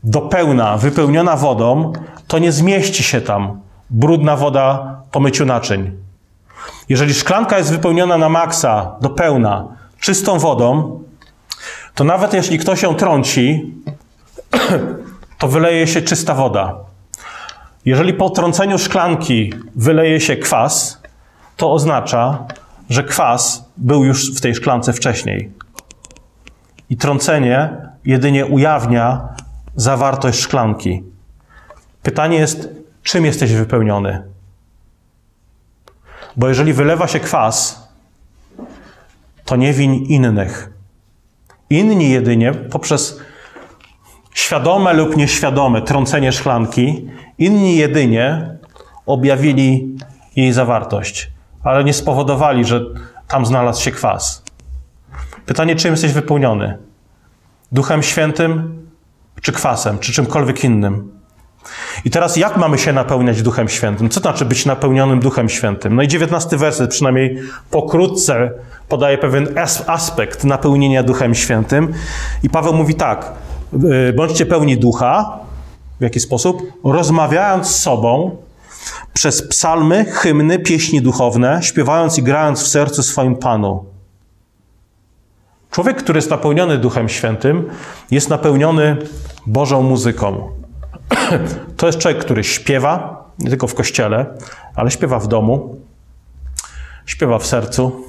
do 0.03 0.21
pełna, 0.21 0.77
wypełniona 0.77 1.35
wodą, 1.35 1.93
to 2.27 2.39
nie 2.39 2.51
zmieści 2.51 3.03
się 3.03 3.21
tam 3.21 3.64
brudna 3.89 4.35
woda 4.35 4.95
po 5.11 5.19
myciu 5.19 5.45
naczyń. 5.45 5.91
Jeżeli 6.89 7.13
szklanka 7.13 7.57
jest 7.57 7.71
wypełniona 7.71 8.17
na 8.17 8.29
maksa, 8.29 8.95
do 9.01 9.09
pełna, 9.09 9.67
czystą 9.99 10.39
wodą, 10.39 10.99
to 11.95 12.03
nawet 12.03 12.33
jeśli 12.33 12.59
ktoś 12.59 12.81
ją 12.81 12.95
trąci, 12.95 13.73
to 15.39 15.47
wyleje 15.47 15.87
się 15.87 16.01
czysta 16.01 16.33
woda. 16.33 16.75
Jeżeli 17.85 18.13
po 18.13 18.29
trąceniu 18.29 18.77
szklanki 18.77 19.53
wyleje 19.75 20.19
się 20.19 20.35
kwas, 20.35 21.01
to 21.57 21.71
oznacza, 21.73 22.43
że 22.89 23.03
kwas 23.03 23.69
był 23.77 24.05
już 24.05 24.35
w 24.37 24.41
tej 24.41 24.55
szklance 24.55 24.93
wcześniej. 24.93 25.51
I 26.89 26.97
trącenie 26.97 27.69
jedynie 28.05 28.45
ujawnia 28.45 29.27
zawartość 29.75 30.39
szklanki. 30.39 31.03
Pytanie 32.03 32.37
jest, 32.37 32.69
czym 33.05 33.25
jesteś 33.25 33.53
wypełniony? 33.53 34.23
Bo 36.37 36.47
jeżeli 36.47 36.73
wylewa 36.73 37.07
się 37.07 37.19
kwas, 37.19 37.87
to 39.45 39.55
nie 39.55 39.73
win 39.73 39.93
innych. 39.93 40.69
Inni 41.69 42.09
jedynie 42.09 42.53
poprzez 42.53 43.19
świadome 44.33 44.93
lub 44.93 45.17
nieświadome 45.17 45.81
trącenie 45.81 46.31
szklanki, 46.31 47.07
inni 47.37 47.75
jedynie 47.75 48.57
objawili 49.05 49.97
jej 50.35 50.53
zawartość, 50.53 51.31
ale 51.63 51.83
nie 51.83 51.93
spowodowali, 51.93 52.65
że 52.65 52.81
tam 53.27 53.45
znalazł 53.45 53.81
się 53.81 53.91
kwas. 53.91 54.43
Pytanie, 55.45 55.75
czym 55.75 55.91
jesteś 55.91 56.11
wypełniony? 56.11 56.77
Duchem 57.71 58.03
Świętym, 58.03 58.85
czy 59.41 59.51
kwasem, 59.51 59.99
czy 59.99 60.11
czymkolwiek 60.11 60.63
innym? 60.63 61.15
I 62.05 62.09
teraz 62.09 62.37
jak 62.37 62.57
mamy 62.57 62.77
się 62.77 62.93
napełniać 62.93 63.41
Duchem 63.41 63.69
Świętym? 63.69 64.09
Co 64.09 64.19
znaczy 64.19 64.45
być 64.45 64.65
napełnionym 64.65 65.19
Duchem 65.19 65.49
Świętym? 65.49 65.95
No 65.95 66.01
i 66.01 66.07
dziewiętnasty 66.07 66.57
werset 66.57 66.89
przynajmniej 66.89 67.39
pokrótce 67.71 68.51
podaje 68.89 69.17
pewien 69.17 69.47
aspekt 69.87 70.43
napełnienia 70.43 71.03
Duchem 71.03 71.35
Świętym. 71.35 71.93
I 72.43 72.49
Paweł 72.49 72.73
mówi 72.73 72.95
tak, 72.95 73.31
y, 74.09 74.13
bądźcie 74.13 74.45
pełni 74.45 74.77
ducha. 74.77 75.39
W 75.99 76.03
jaki 76.03 76.19
sposób? 76.19 76.61
Rozmawiając 76.83 77.67
z 77.67 77.79
sobą 77.79 78.37
przez 79.13 79.47
psalmy, 79.47 80.05
hymny, 80.05 80.59
pieśni 80.59 81.01
duchowne, 81.01 81.59
śpiewając 81.63 82.17
i 82.17 82.23
grając 82.23 82.63
w 82.63 82.67
sercu 82.67 83.03
swoim 83.03 83.35
Panu. 83.35 83.85
Człowiek, 85.71 85.97
który 85.97 86.17
jest 86.17 86.29
napełniony 86.29 86.77
Duchem 86.77 87.09
Świętym, 87.09 87.69
jest 88.11 88.29
napełniony 88.29 88.97
Bożą 89.47 89.81
muzyką. 89.81 90.49
To 91.77 91.87
jest 91.87 91.99
człowiek, 91.99 92.19
który 92.19 92.43
śpiewa, 92.43 93.25
nie 93.39 93.49
tylko 93.49 93.67
w 93.67 93.75
kościele, 93.75 94.25
ale 94.75 94.91
śpiewa 94.91 95.19
w 95.19 95.27
domu, 95.27 95.81
śpiewa 97.05 97.39
w 97.39 97.45
sercu. 97.45 98.05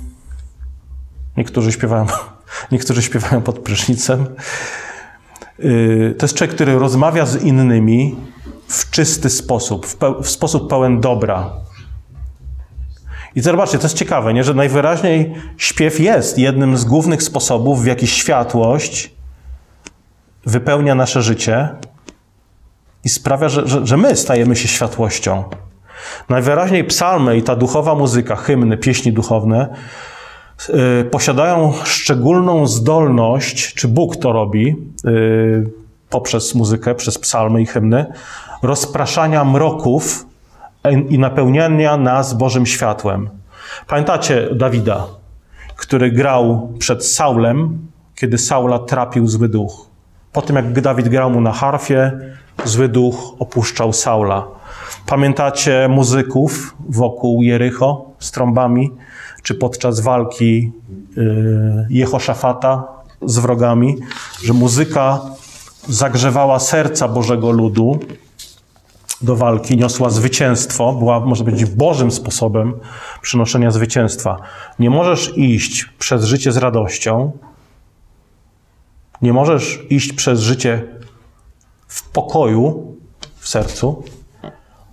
Niektórzy 1.36 1.72
śpiewają, 1.72 2.06
niektórzy 2.72 3.02
śpiewają 3.02 3.42
pod 3.42 3.58
prysznicem. 3.58 4.26
Y, 5.60 6.14
to 6.18 6.24
jest 6.24 6.34
człowiek, 6.34 6.54
który 6.54 6.78
rozmawia 6.78 7.26
z 7.26 7.42
innymi 7.42 8.16
w 8.68 8.90
czysty 8.90 9.30
sposób, 9.30 9.86
w, 9.86 9.96
w 10.22 10.28
sposób 10.28 10.70
pełen 10.70 11.00
dobra, 11.00 11.50
i 13.36 13.40
zobaczcie, 13.40 13.78
to 13.78 13.84
jest 13.84 13.96
ciekawe, 13.96 14.34
nie? 14.34 14.44
że 14.44 14.54
najwyraźniej 14.54 15.34
śpiew 15.56 16.00
jest 16.00 16.38
jednym 16.38 16.76
z 16.76 16.84
głównych 16.84 17.22
sposobów, 17.22 17.82
w 17.82 17.86
jaki 17.86 18.06
światłość 18.06 19.10
wypełnia 20.46 20.94
nasze 20.94 21.22
życie 21.22 21.68
i 23.06 23.08
sprawia, 23.08 23.48
że, 23.48 23.68
że, 23.68 23.86
że 23.86 23.96
my 23.96 24.16
stajemy 24.16 24.56
się 24.56 24.68
światłością. 24.68 25.44
Najwyraźniej 26.28 26.84
psalmy 26.84 27.36
i 27.36 27.42
ta 27.42 27.56
duchowa 27.56 27.94
muzyka, 27.94 28.36
hymny, 28.36 28.76
pieśni 28.76 29.12
duchowne 29.12 29.68
yy, 30.68 31.04
posiadają 31.10 31.72
szczególną 31.84 32.66
zdolność, 32.66 33.74
czy 33.74 33.88
Bóg 33.88 34.16
to 34.16 34.32
robi 34.32 34.76
yy, 35.04 35.70
poprzez 36.10 36.54
muzykę, 36.54 36.94
przez 36.94 37.18
psalmy 37.18 37.62
i 37.62 37.66
hymny, 37.66 38.06
rozpraszania 38.62 39.44
mroków 39.44 40.26
i 41.08 41.18
napełniania 41.18 41.96
nas 41.96 42.34
Bożym 42.34 42.66
światłem. 42.66 43.30
Pamiętacie 43.86 44.48
Dawida, 44.54 45.06
który 45.76 46.10
grał 46.10 46.72
przed 46.78 47.06
Saulem, 47.06 47.78
kiedy 48.14 48.38
Saula 48.38 48.78
trapił 48.78 49.26
zły 49.26 49.48
duch. 49.48 49.86
Po 50.32 50.42
tym, 50.42 50.56
jak 50.56 50.80
Dawid 50.80 51.08
grał 51.08 51.30
mu 51.30 51.40
na 51.40 51.52
harfie, 51.52 52.12
zły 52.64 52.88
duch 52.88 53.34
opuszczał 53.38 53.92
Saula. 53.92 54.46
Pamiętacie 55.06 55.88
muzyków 55.88 56.76
wokół 56.88 57.42
Jericho 57.42 58.04
z 58.18 58.30
trąbami, 58.30 58.90
czy 59.42 59.54
podczas 59.54 60.00
walki 60.00 60.72
y, 61.18 61.86
Jehoszafata 61.90 62.84
z 63.22 63.38
wrogami, 63.38 63.96
że 64.44 64.52
muzyka 64.52 65.20
zagrzewała 65.88 66.58
serca 66.58 67.08
Bożego 67.08 67.50
ludu 67.50 68.00
do 69.22 69.36
walki, 69.36 69.76
niosła 69.76 70.10
zwycięstwo, 70.10 70.92
była, 70.92 71.20
może 71.20 71.44
powiedzieć, 71.44 71.70
Bożym 71.70 72.10
sposobem 72.10 72.74
przynoszenia 73.22 73.70
zwycięstwa. 73.70 74.36
Nie 74.78 74.90
możesz 74.90 75.38
iść 75.38 75.84
przez 75.98 76.24
życie 76.24 76.52
z 76.52 76.56
radością, 76.56 77.32
nie 79.22 79.32
możesz 79.32 79.86
iść 79.90 80.12
przez 80.12 80.40
życie 80.40 80.95
w 81.88 82.08
pokoju 82.08 82.96
w 83.36 83.48
sercu, 83.48 84.04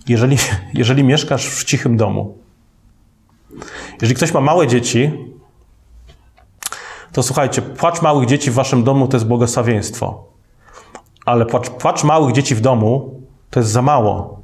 jeżeli, 0.07 0.37
jeżeli 0.73 1.03
mieszkasz 1.03 1.47
w 1.47 1.63
cichym 1.63 1.97
domu. 1.97 2.37
Jeżeli 4.01 4.15
ktoś 4.15 4.33
ma 4.33 4.41
małe 4.41 4.67
dzieci, 4.67 5.11
to 7.11 7.23
słuchajcie, 7.23 7.61
płacz 7.61 8.01
małych 8.01 8.27
dzieci 8.27 8.51
w 8.51 8.53
waszym 8.53 8.83
domu 8.83 9.07
to 9.07 9.17
jest 9.17 9.27
błogosławieństwo. 9.27 10.23
Ale 11.25 11.45
płacz, 11.45 11.69
płacz 11.69 12.03
małych 12.03 12.35
dzieci 12.35 12.55
w 12.55 12.61
domu 12.61 13.21
to 13.49 13.59
jest 13.59 13.71
za 13.71 13.81
mało. 13.81 14.41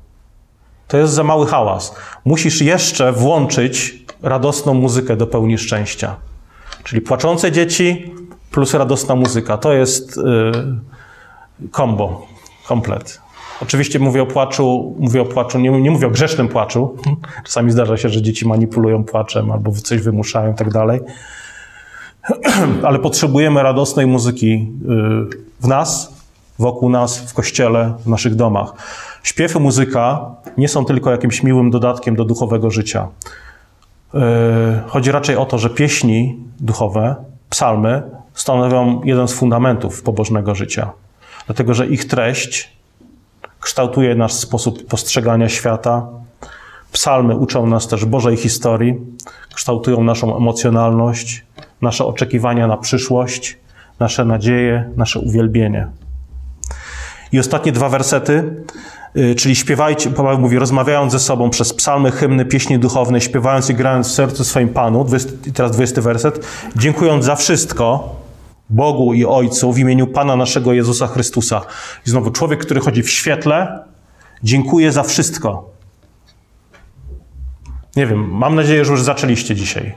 To 0.87 0.97
jest 0.97 1.13
za 1.13 1.23
mały 1.23 1.47
hałas. 1.47 1.95
Musisz 2.25 2.61
jeszcze 2.61 3.11
włączyć 3.11 4.05
radosną 4.21 4.73
muzykę 4.73 5.17
do 5.17 5.27
pełni 5.27 5.57
szczęścia. 5.57 6.15
Czyli 6.83 7.01
płaczące 7.01 7.51
dzieci 7.51 8.13
plus 8.51 8.73
radosna 8.73 9.15
muzyka. 9.15 9.57
To 9.57 9.73
jest 9.73 10.17
yy, 10.17 11.69
kombo, 11.71 12.27
komplet. 12.69 13.21
Oczywiście 13.61 13.99
mówię 13.99 14.21
o 14.21 14.25
płaczu, 14.25 14.95
mówię 14.99 15.21
o 15.21 15.25
płaczu, 15.25 15.59
nie, 15.59 15.81
nie 15.81 15.91
mówię 15.91 16.07
o 16.07 16.09
grzesznym 16.09 16.47
płaczu. 16.47 16.97
Czasami 17.45 17.71
zdarza 17.71 17.97
się, 17.97 18.09
że 18.09 18.21
dzieci 18.21 18.47
manipulują 18.47 19.03
płaczem 19.03 19.51
albo 19.51 19.71
coś 19.71 20.01
wymuszają 20.01 20.51
i 20.53 20.55
tak 20.55 20.71
dalej. 20.71 20.99
Ale 22.87 22.99
potrzebujemy 22.99 23.63
radosnej 23.63 24.07
muzyki 24.07 24.51
yy, 24.51 25.27
w 25.59 25.67
nas, 25.67 26.13
wokół 26.59 26.89
nas, 26.89 27.17
w 27.17 27.33
kościele, 27.33 27.93
w 28.05 28.07
naszych 28.07 28.35
domach. 28.35 28.73
Śpiew 29.23 29.55
i 29.55 29.59
muzyka 29.59 30.25
nie 30.57 30.67
są 30.67 30.85
tylko 30.85 31.11
jakimś 31.11 31.43
miłym 31.43 31.71
dodatkiem 31.71 32.15
do 32.15 32.25
duchowego 32.25 32.71
życia. 32.71 33.07
Yy, 34.13 34.21
chodzi 34.87 35.11
raczej 35.11 35.35
o 35.35 35.45
to, 35.45 35.57
że 35.57 35.69
pieśni 35.69 36.37
duchowe, 36.59 37.15
psalmy, 37.49 38.03
stanowią 38.33 39.01
jeden 39.03 39.27
z 39.27 39.33
fundamentów 39.33 40.03
pobożnego 40.03 40.55
życia. 40.55 40.91
Dlatego, 41.49 41.73
że 41.73 41.87
ich 41.87 42.07
treść 42.07 42.69
kształtuje 43.59 44.15
nasz 44.15 44.33
sposób 44.33 44.87
postrzegania 44.87 45.49
świata. 45.49 46.07
Psalmy 46.91 47.35
uczą 47.35 47.67
nas 47.67 47.87
też 47.87 48.05
Bożej 48.05 48.37
historii, 48.37 48.95
kształtują 49.53 50.03
naszą 50.03 50.37
emocjonalność, 50.37 51.45
nasze 51.81 52.05
oczekiwania 52.05 52.67
na 52.67 52.77
przyszłość, 52.77 53.57
nasze 53.99 54.25
nadzieje, 54.25 54.89
nasze 54.95 55.19
uwielbienie. 55.19 55.87
I 57.31 57.39
ostatnie 57.39 57.71
dwa 57.71 57.89
wersety, 57.89 58.63
y, 59.17 59.35
czyli 59.35 59.55
śpiewajcie, 59.55 60.09
Paweł 60.09 60.39
mówi, 60.39 60.59
rozmawiając 60.59 61.11
ze 61.11 61.19
sobą 61.19 61.49
przez 61.49 61.73
psalmy, 61.73 62.11
hymny, 62.11 62.45
pieśni 62.45 62.79
duchowne, 62.79 63.21
śpiewając 63.21 63.69
i 63.69 63.73
grając 63.73 64.07
w 64.07 64.11
sercu 64.11 64.43
swoim 64.43 64.69
Panu, 64.69 65.03
20, 65.03 65.31
teraz 65.53 65.71
20 65.71 66.01
werset, 66.01 66.45
dziękując 66.75 67.25
za 67.25 67.35
wszystko 67.35 68.18
Bogu 68.69 69.13
i 69.13 69.25
Ojcu 69.25 69.73
w 69.73 69.79
imieniu 69.79 70.07
Pana 70.07 70.35
naszego 70.35 70.73
Jezusa 70.73 71.07
Chrystusa. 71.07 71.61
I 72.07 72.09
znowu 72.09 72.31
człowiek, 72.31 72.59
który 72.59 72.79
chodzi 72.79 73.03
w 73.03 73.09
świetle, 73.09 73.83
dziękuję 74.43 74.91
za 74.91 75.03
wszystko. 75.03 75.69
Nie 77.95 78.07
wiem, 78.07 78.31
mam 78.31 78.55
nadzieję, 78.55 78.85
że 78.85 78.91
już 78.91 79.01
zaczęliście 79.01 79.55
dzisiaj. 79.55 79.95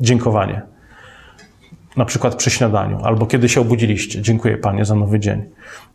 Dziękowanie 0.00 0.62
na 1.96 2.04
przykład 2.04 2.34
przy 2.34 2.50
śniadaniu, 2.50 3.04
albo 3.04 3.26
kiedy 3.26 3.48
się 3.48 3.60
obudziliście. 3.60 4.22
Dziękuję 4.22 4.56
Panie 4.56 4.84
za 4.84 4.94
nowy 4.94 5.20
dzień. 5.20 5.44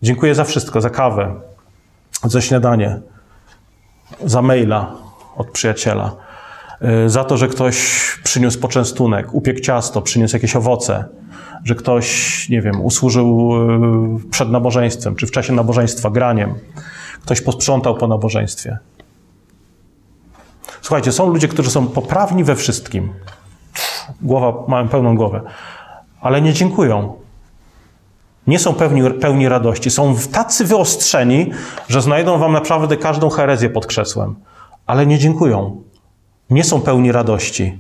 Dziękuję 0.02 0.36
za 0.36 0.44
wszystko, 0.44 0.82
za 0.82 0.90
kawę, 0.90 1.36
za 2.24 2.42
śniadanie, 2.42 3.00
za 4.26 4.42
maila 4.42 4.96
od 5.36 5.52
przyjaciela, 5.52 6.16
za 7.08 7.24
to, 7.24 7.38
że 7.38 7.48
ktoś 7.48 8.00
przyniósł 8.24 8.60
poczęstunek, 8.60 9.34
upiekł 9.34 9.60
ciasto, 9.60 10.02
przyniósł 10.02 10.36
jakieś 10.36 10.56
owoce, 10.56 11.06
że 11.64 11.76
ktoś, 11.76 12.50
nie 12.50 12.62
wiem, 12.62 12.82
usłużył 12.82 13.52
y, 14.26 14.30
przed 14.30 14.50
nabożeństwem, 14.50 15.16
czy 15.16 15.28
w 15.28 15.32
czasie 15.32 15.54
nabożeństwa 15.54 16.10
graniem, 16.10 16.54
ktoś 17.22 17.42
posprzątał 17.42 17.96
po 17.96 18.08
nabożeństwie. 18.08 18.78
Słuchajcie, 20.82 21.12
są 21.12 21.30
ludzie, 21.30 21.48
którzy 21.48 21.72
są 21.72 21.88
poprawni 21.88 22.44
we 22.44 22.56
wszystkim. 22.56 23.14
Głowa, 24.22 24.54
mają 24.68 24.88
pełną 24.88 25.16
głowę 25.16 25.42
ale 26.22 26.42
nie 26.42 26.54
dziękują. 26.54 27.14
Nie 28.48 28.60
są 28.60 28.74
pełni, 28.74 29.12
pełni 29.12 29.50
radości. 29.50 29.92
Są 29.92 30.16
tacy 30.32 30.66
wyostrzeni, 30.66 31.52
że 31.88 32.02
znajdą 32.02 32.38
wam 32.38 32.52
naprawdę 32.52 32.98
każdą 32.98 33.30
herezję 33.30 33.70
pod 33.70 33.86
krzesłem, 33.86 34.36
ale 34.86 35.06
nie 35.06 35.20
dziękują. 35.20 35.82
Nie 36.50 36.64
są 36.64 36.82
pełni 36.82 37.12
radości. 37.12 37.78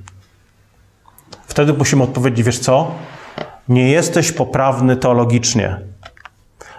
Wtedy 1.47 1.73
musimy 1.73 2.03
odpowiedzieć: 2.03 2.45
wiesz 2.45 2.59
co? 2.59 2.91
Nie 3.69 3.89
jesteś 3.89 4.31
poprawny 4.31 4.97
teologicznie. 4.97 5.79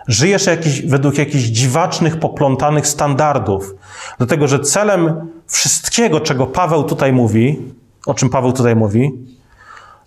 Żyjesz 0.09 0.47
jakiś, 0.47 0.83
według 0.83 1.19
jakichś 1.19 1.45
dziwacznych, 1.45 2.19
poplątanych 2.19 2.87
standardów. 2.87 3.75
Dlatego, 4.19 4.49
że 4.49 4.61
celem 4.61 5.31
wszystkiego, 5.47 6.21
czego 6.21 6.47
Paweł 6.47 6.85
tutaj 6.85 7.13
mówi, 7.13 7.59
o 8.07 8.15
czym 8.15 8.31
Paweł 8.31 8.53
tutaj 8.53 8.77
mówi, 8.77 9.13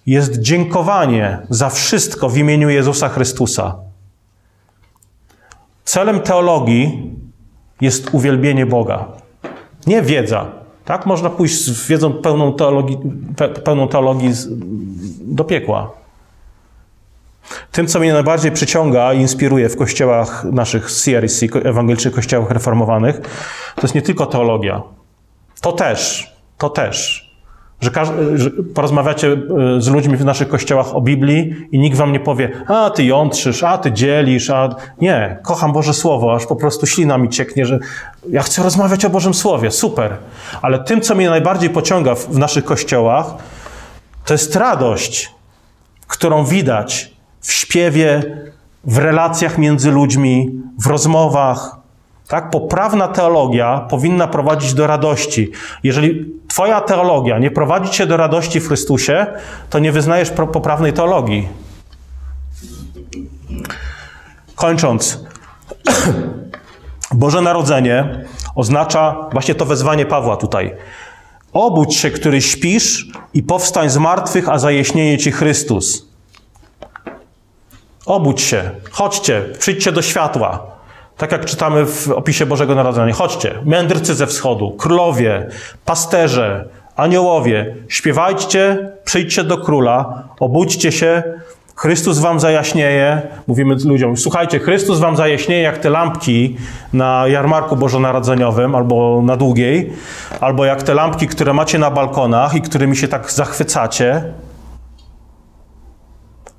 jest 0.05 0.39
dziękowanie 0.39 1.37
za 1.49 1.69
wszystko 1.69 2.29
w 2.29 2.37
imieniu 2.37 2.69
Jezusa 2.69 3.09
Chrystusa. 3.09 3.75
Celem 5.85 6.19
teologii 6.19 7.13
jest 7.81 8.09
uwielbienie 8.13 8.65
Boga. 8.65 9.05
Nie 9.87 10.01
wiedza. 10.01 10.62
Tak? 10.85 11.05
Można 11.05 11.29
pójść 11.29 11.65
z 11.65 11.87
wiedzą 11.87 12.13
pełną 12.13 12.53
teologii, 12.53 12.97
pełną 13.63 13.87
teologii 13.87 14.31
do 15.21 15.43
piekła. 15.43 15.91
Tym, 17.71 17.87
co 17.87 17.99
mnie 17.99 18.13
najbardziej 18.13 18.51
przyciąga 18.51 19.13
i 19.13 19.19
inspiruje 19.19 19.69
w 19.69 19.77
kościołach 19.77 20.43
naszych 20.43 20.91
CRC, 20.91 21.43
ewangelicznych 21.63 22.13
kościołach 22.13 22.51
reformowanych, 22.51 23.21
to 23.75 23.81
jest 23.81 23.95
nie 23.95 24.01
tylko 24.01 24.25
teologia. 24.25 24.81
To 25.61 25.71
też, 25.71 26.33
to 26.57 26.69
też 26.69 27.32
że, 27.83 27.91
że, 28.35 28.51
porozmawiacie 28.51 29.27
e, 29.27 29.37
z 29.81 29.87
ludźmi 29.87 30.17
w 30.17 30.25
naszych 30.25 30.47
kościołach 30.47 30.95
o 30.95 31.01
Biblii 31.01 31.67
i 31.71 31.79
nikt 31.79 31.97
wam 31.97 32.11
nie 32.11 32.19
powie, 32.19 32.51
a 32.67 32.89
ty 32.89 33.03
jątrzysz, 33.03 33.63
a 33.63 33.77
ty 33.77 33.91
dzielisz, 33.91 34.49
a... 34.49 34.75
Nie, 35.01 35.37
kocham 35.43 35.73
Boże 35.73 35.93
Słowo, 35.93 36.35
aż 36.35 36.45
po 36.45 36.55
prostu 36.55 36.85
ślina 36.85 37.17
mi 37.17 37.29
cieknie, 37.29 37.65
że 37.65 37.79
ja 38.29 38.41
chcę 38.41 38.63
rozmawiać 38.63 39.05
o 39.05 39.09
Bożym 39.09 39.33
Słowie, 39.33 39.71
super. 39.71 40.17
Ale 40.61 40.79
tym, 40.79 41.01
co 41.01 41.15
mnie 41.15 41.29
najbardziej 41.29 41.69
pociąga 41.69 42.15
w, 42.15 42.27
w 42.27 42.37
naszych 42.37 42.65
kościołach, 42.65 43.25
to 44.25 44.33
jest 44.33 44.55
radość, 44.55 45.31
którą 46.07 46.45
widać 46.45 47.13
w 47.41 47.51
śpiewie, 47.51 48.23
w 48.83 48.97
relacjach 48.97 49.57
między 49.57 49.91
ludźmi, 49.91 50.51
w 50.79 50.87
rozmowach, 50.87 51.82
tak? 52.33 52.49
Poprawna 52.49 53.07
teologia 53.07 53.85
powinna 53.89 54.27
prowadzić 54.27 54.73
do 54.73 54.87
radości. 54.87 55.51
Jeżeli 55.83 56.33
Twoja 56.47 56.81
teologia 56.81 57.39
nie 57.39 57.51
prowadzi 57.51 57.89
cię 57.89 58.07
do 58.07 58.17
radości 58.17 58.59
w 58.59 58.67
Chrystusie, 58.67 59.25
to 59.69 59.79
nie 59.79 59.91
wyznajesz 59.91 60.29
poprawnej 60.29 60.93
teologii. 60.93 61.49
Kończąc, 64.55 65.23
Boże 67.11 67.41
Narodzenie 67.41 68.25
oznacza 68.55 69.15
właśnie 69.31 69.55
to 69.55 69.65
wezwanie 69.65 70.05
Pawła 70.05 70.37
tutaj. 70.37 70.75
Obudź 71.51 71.95
się, 71.95 72.11
który 72.11 72.41
śpisz, 72.41 73.07
i 73.33 73.43
powstań 73.43 73.89
z 73.89 73.97
martwych, 73.97 74.49
a 74.49 74.59
zajaśnieje 74.59 75.17
ci 75.17 75.31
Chrystus. 75.31 76.07
Obudź 78.05 78.41
się, 78.41 78.71
chodźcie, 78.91 79.41
przyjdźcie 79.59 79.91
do 79.91 80.01
światła. 80.01 80.72
Tak 81.17 81.31
jak 81.31 81.45
czytamy 81.45 81.85
w 81.85 82.09
opisie 82.09 82.45
Bożego 82.45 82.75
Narodzenia. 82.75 83.13
Chodźcie, 83.13 83.53
mędrcy 83.65 84.15
ze 84.15 84.27
wschodu, 84.27 84.71
królowie, 84.71 85.47
pasterze, 85.85 86.65
aniołowie, 86.95 87.75
śpiewajcie, 87.87 88.91
przyjdźcie 89.05 89.43
do 89.43 89.57
króla, 89.57 90.23
obudźcie 90.39 90.91
się, 90.91 91.23
Chrystus 91.75 92.19
wam 92.19 92.39
zajaśnieje. 92.39 93.21
Mówimy 93.47 93.75
ludziom, 93.85 94.17
słuchajcie, 94.17 94.59
Chrystus 94.59 94.99
wam 94.99 95.15
zajaśnieje 95.15 95.61
jak 95.61 95.77
te 95.77 95.89
lampki 95.89 96.57
na 96.93 97.27
jarmarku 97.27 97.75
bożonarodzeniowym 97.75 98.75
albo 98.75 99.21
na 99.23 99.37
długiej, 99.37 99.93
albo 100.41 100.65
jak 100.65 100.83
te 100.83 100.93
lampki, 100.93 101.27
które 101.27 101.53
macie 101.53 101.79
na 101.79 101.91
balkonach 101.91 102.55
i 102.55 102.61
którymi 102.61 102.95
się 102.95 103.07
tak 103.07 103.31
zachwycacie. 103.31 104.23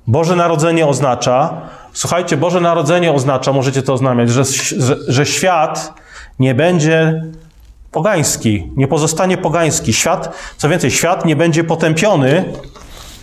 Boże 0.07 0.35
Narodzenie 0.35 0.87
oznacza, 0.87 1.61
Słuchajcie, 1.95 2.37
Boże 2.37 2.61
Narodzenie 2.61 3.11
oznacza, 3.11 3.53
możecie 3.53 3.81
to 3.81 3.93
oznamiać, 3.93 4.29
że, 4.29 4.45
że, 4.77 4.97
że 5.07 5.25
świat 5.25 5.93
nie 6.39 6.55
będzie 6.55 7.23
pogański, 7.91 8.71
nie 8.75 8.87
pozostanie 8.87 9.37
pogański. 9.37 9.93
Świat, 9.93 10.35
co 10.57 10.69
więcej, 10.69 10.91
świat 10.91 11.25
nie 11.25 11.35
będzie 11.35 11.63
potępiony. 11.63 12.45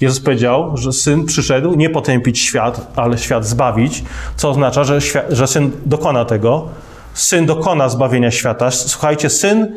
Jezus 0.01 0.21
powiedział, 0.21 0.77
że 0.77 0.93
syn 0.93 1.27
przyszedł 1.27 1.75
nie 1.75 1.91
potępić 1.91 2.39
świat, 2.39 2.93
ale 2.97 3.19
świat 3.19 3.47
zbawić, 3.47 4.05
co 4.37 4.51
oznacza, 4.51 4.85
że, 4.85 5.01
świat, 5.01 5.25
że 5.31 5.47
syn 5.47 5.71
dokona 5.87 6.25
tego. 6.25 6.69
Syn 7.15 7.47
dokona 7.47 7.89
zbawienia 7.89 8.31
świata. 8.31 8.71
Słuchajcie, 8.71 9.31
syn 9.31 9.75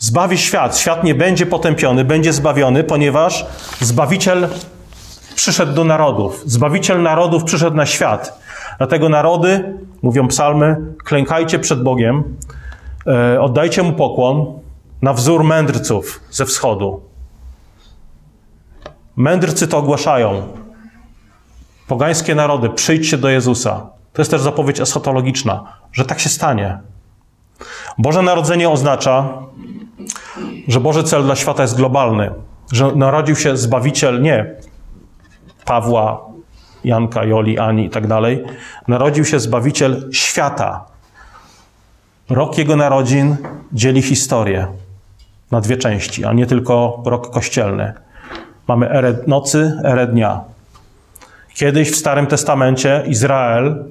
zbawi 0.00 0.38
świat. 0.38 0.78
Świat 0.78 1.04
nie 1.04 1.14
będzie 1.14 1.46
potępiony, 1.46 2.04
będzie 2.04 2.32
zbawiony, 2.32 2.84
ponieważ 2.84 3.46
zbawiciel 3.80 4.48
przyszedł 5.38 5.72
do 5.72 5.84
narodów. 5.84 6.42
Zbawiciel 6.46 7.02
narodów 7.02 7.44
przyszedł 7.44 7.76
na 7.76 7.86
świat. 7.86 8.40
Dlatego 8.78 9.08
narody, 9.08 9.78
mówią 10.02 10.28
psalmy, 10.28 10.76
klękajcie 11.04 11.58
przed 11.58 11.82
Bogiem, 11.82 12.24
e, 13.06 13.40
oddajcie 13.40 13.82
mu 13.82 13.92
pokłon 13.92 14.46
na 15.02 15.12
wzór 15.12 15.44
mędrców 15.44 16.20
ze 16.30 16.46
wschodu. 16.46 17.00
Mędrcy 19.16 19.68
to 19.68 19.78
ogłaszają. 19.78 20.42
Pogańskie 21.86 22.34
narody, 22.34 22.70
przyjdźcie 22.70 23.18
do 23.18 23.28
Jezusa. 23.28 23.86
To 24.12 24.22
jest 24.22 24.30
też 24.30 24.40
zapowiedź 24.40 24.80
eschatologiczna, 24.80 25.64
że 25.92 26.04
tak 26.04 26.20
się 26.20 26.28
stanie. 26.28 26.78
Boże 27.98 28.22
Narodzenie 28.22 28.70
oznacza, 28.70 29.28
że 30.68 30.80
Boży 30.80 31.04
cel 31.04 31.22
dla 31.24 31.36
świata 31.36 31.62
jest 31.62 31.76
globalny, 31.76 32.30
że 32.72 32.92
narodził 32.92 33.36
się 33.36 33.56
Zbawiciel 33.56 34.22
nie 34.22 34.67
Pawła, 35.68 36.20
Janka, 36.84 37.24
Joli, 37.24 37.58
Ani 37.58 37.84
i 37.86 37.90
tak 37.90 38.06
dalej. 38.06 38.44
Narodził 38.88 39.24
się 39.24 39.40
Zbawiciel 39.40 40.08
świata. 40.12 40.84
Rok 42.30 42.58
Jego 42.58 42.76
narodzin 42.76 43.36
dzieli 43.72 44.02
historię 44.02 44.66
na 45.50 45.60
dwie 45.60 45.76
części, 45.76 46.24
a 46.24 46.32
nie 46.32 46.46
tylko 46.46 47.02
rok 47.06 47.30
kościelny. 47.30 47.92
Mamy 48.68 48.90
erę 48.90 49.14
nocy, 49.26 49.80
erę 49.84 50.06
dnia. 50.06 50.40
Kiedyś 51.54 51.90
w 51.90 51.96
Starym 51.96 52.26
Testamencie 52.26 53.04
Izrael 53.06 53.84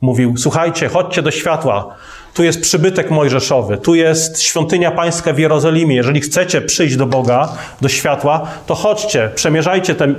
mówił: 0.00 0.36
Słuchajcie, 0.36 0.88
chodźcie 0.88 1.22
do 1.22 1.30
światła. 1.30 1.94
Tu 2.34 2.44
jest 2.44 2.60
przybytek 2.60 3.10
mojżeszowy, 3.10 3.78
tu 3.78 3.94
jest 3.94 4.42
świątynia 4.42 4.90
pańska 4.90 5.32
w 5.32 5.38
Jerozolimie. 5.38 5.96
Jeżeli 5.96 6.20
chcecie 6.20 6.60
przyjść 6.60 6.96
do 6.96 7.06
Boga, 7.06 7.48
do 7.80 7.88
światła, 7.88 8.46
to 8.66 8.74
chodźcie, 8.74 9.30
przemierzajcie 9.34 9.94
te 9.94 10.14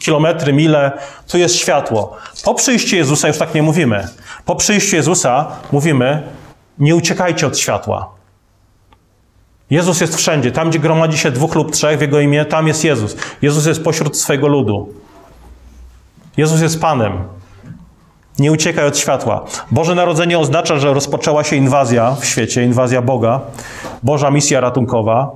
kilometry, 0.00 0.52
mile, 0.52 0.92
tu 1.28 1.38
jest 1.38 1.56
światło. 1.56 2.16
Po 2.44 2.54
przyjściu 2.54 2.96
Jezusa 2.96 3.28
już 3.28 3.38
tak 3.38 3.54
nie 3.54 3.62
mówimy. 3.62 4.08
Po 4.44 4.56
przyjściu 4.56 4.96
Jezusa 4.96 5.46
mówimy: 5.72 6.22
nie 6.78 6.96
uciekajcie 6.96 7.46
od 7.46 7.58
światła. 7.58 8.10
Jezus 9.70 10.00
jest 10.00 10.16
wszędzie. 10.16 10.52
Tam, 10.52 10.70
gdzie 10.70 10.78
gromadzi 10.78 11.18
się 11.18 11.30
dwóch 11.30 11.54
lub 11.54 11.72
trzech 11.72 11.98
w 11.98 12.00
Jego 12.00 12.20
imię, 12.20 12.44
tam 12.44 12.68
jest 12.68 12.84
Jezus. 12.84 13.16
Jezus 13.42 13.66
jest 13.66 13.84
pośród 13.84 14.18
swojego 14.18 14.48
ludu. 14.48 14.94
Jezus 16.36 16.60
jest 16.60 16.80
Panem. 16.80 17.12
Nie 18.38 18.52
uciekaj 18.52 18.86
od 18.86 18.98
światła. 18.98 19.44
Boże 19.70 19.94
Narodzenie 19.94 20.38
oznacza, 20.38 20.78
że 20.78 20.94
rozpoczęła 20.94 21.44
się 21.44 21.56
inwazja 21.56 22.16
w 22.20 22.24
świecie, 22.24 22.64
inwazja 22.64 23.02
Boga, 23.02 23.40
Boża 24.02 24.30
misja 24.30 24.60
ratunkowa. 24.60 25.30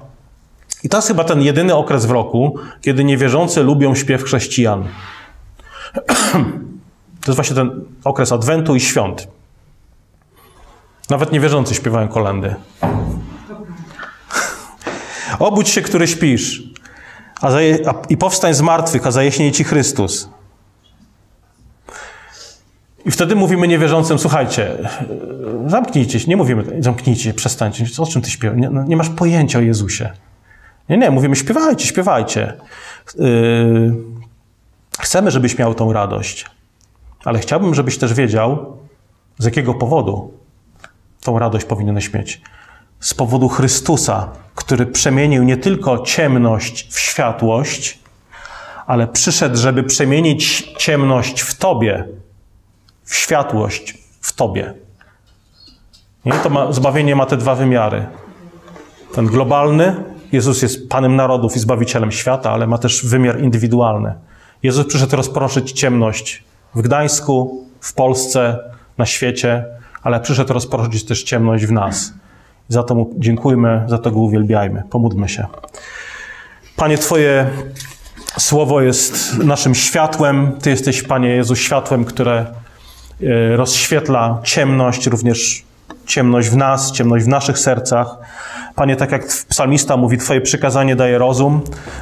I 0.84 0.88
to 0.88 0.98
jest 0.98 1.08
chyba 1.08 1.24
ten 1.24 1.42
jedyny 1.42 1.74
okres 1.74 2.06
w 2.06 2.10
roku, 2.10 2.58
kiedy 2.80 3.04
niewierzący 3.04 3.62
lubią 3.62 3.94
śpiew 3.94 4.24
chrześcijan. 4.24 4.84
To 7.24 7.30
jest 7.30 7.36
właśnie 7.36 7.56
ten 7.56 7.84
okres 8.04 8.32
Adwentu 8.32 8.74
i 8.74 8.80
świąt. 8.80 9.28
Nawet 11.10 11.32
niewierzący 11.32 11.74
śpiewają 11.74 12.08
kolendy. 12.08 12.54
Obudź 15.38 15.68
się, 15.68 15.82
który 15.82 16.06
śpisz, 16.06 16.62
a 17.40 17.50
zaje, 17.50 17.88
a, 17.88 17.94
i 18.08 18.16
powstań 18.16 18.54
z 18.54 18.60
martwych, 18.60 19.06
a 19.06 19.10
zajaśnieje 19.10 19.52
ci 19.52 19.64
Chrystus. 19.64 20.28
I 23.04 23.10
wtedy 23.10 23.34
mówimy 23.34 23.68
niewierzącym, 23.68 24.18
słuchajcie, 24.18 24.90
zamknijcie 25.66 26.20
się, 26.20 26.28
nie 26.28 26.36
mówimy, 26.36 26.64
zamknijcie, 26.80 27.34
przestańcie, 27.34 27.86
o 27.98 28.06
czym 28.06 28.22
ty 28.22 28.30
śpiewasz? 28.30 28.58
Nie, 28.58 28.70
no, 28.70 28.84
nie 28.84 28.96
masz 28.96 29.08
pojęcia 29.08 29.58
o 29.58 29.62
Jezusie. 29.62 30.12
Nie, 30.88 30.98
nie, 30.98 31.10
mówimy, 31.10 31.36
śpiewajcie, 31.36 31.86
śpiewajcie. 31.86 32.52
Yy, 33.18 33.94
chcemy, 35.00 35.30
żebyś 35.30 35.58
miał 35.58 35.74
tą 35.74 35.92
radość, 35.92 36.46
ale 37.24 37.38
chciałbym, 37.38 37.74
żebyś 37.74 37.98
też 37.98 38.14
wiedział, 38.14 38.76
z 39.38 39.44
jakiego 39.44 39.74
powodu 39.74 40.32
tą 41.20 41.38
radość 41.38 41.64
powinieneś 41.64 42.12
mieć. 42.12 42.40
Z 43.00 43.14
powodu 43.14 43.48
Chrystusa, 43.48 44.28
który 44.54 44.86
przemienił 44.86 45.42
nie 45.42 45.56
tylko 45.56 45.98
ciemność 45.98 46.92
w 46.94 47.00
światłość, 47.00 47.98
ale 48.86 49.06
przyszedł, 49.06 49.56
żeby 49.56 49.82
przemienić 49.82 50.72
ciemność 50.78 51.40
w 51.40 51.54
Tobie, 51.54 52.08
w 53.04 53.14
światłość 53.14 53.98
w 54.20 54.32
Tobie. 54.32 54.74
Nie? 56.24 56.32
To 56.32 56.50
ma, 56.50 56.72
zbawienie 56.72 57.16
ma 57.16 57.26
te 57.26 57.36
dwa 57.36 57.54
wymiary. 57.54 58.06
Ten 59.14 59.26
globalny, 59.26 60.13
Jezus 60.34 60.62
jest 60.62 60.88
Panem 60.88 61.16
narodów 61.16 61.56
i 61.56 61.58
Zbawicielem 61.58 62.12
świata, 62.12 62.50
ale 62.50 62.66
ma 62.66 62.78
też 62.78 63.06
wymiar 63.06 63.40
indywidualny. 63.40 64.14
Jezus 64.62 64.86
przyszedł 64.86 65.16
rozproszyć 65.16 65.72
ciemność 65.72 66.44
w 66.74 66.82
Gdańsku, 66.82 67.64
w 67.80 67.94
Polsce, 67.94 68.58
na 68.98 69.06
świecie, 69.06 69.64
ale 70.02 70.20
przyszedł 70.20 70.52
rozproszyć 70.52 71.04
też 71.04 71.22
ciemność 71.22 71.66
w 71.66 71.72
nas. 71.72 72.12
Za 72.68 72.82
to 72.82 72.94
mu 72.94 73.14
dziękujmy, 73.18 73.84
za 73.86 73.98
to 73.98 74.10
go 74.10 74.20
uwielbiajmy. 74.20 74.82
Pomódlmy 74.90 75.28
się. 75.28 75.46
Panie, 76.76 76.98
Twoje 76.98 77.50
słowo 78.38 78.80
jest 78.80 79.38
naszym 79.38 79.74
światłem. 79.74 80.52
Ty 80.62 80.70
jesteś, 80.70 81.02
Panie 81.02 81.28
Jezu, 81.28 81.56
światłem, 81.56 82.04
które 82.04 82.46
e, 83.22 83.56
rozświetla 83.56 84.40
ciemność, 84.42 85.06
również 85.06 85.64
ciemność 86.06 86.48
w 86.48 86.56
nas, 86.56 86.92
ciemność 86.92 87.24
w 87.24 87.28
naszych 87.28 87.58
sercach. 87.58 88.16
Panie, 88.76 88.96
tak 88.96 89.12
jak 89.12 89.26
psalmista 89.48 89.96
mówi, 89.96 90.18
Twoje 90.18 90.40
przykazanie 90.40 90.96
daje 90.96 91.18
rozum, 91.18 91.60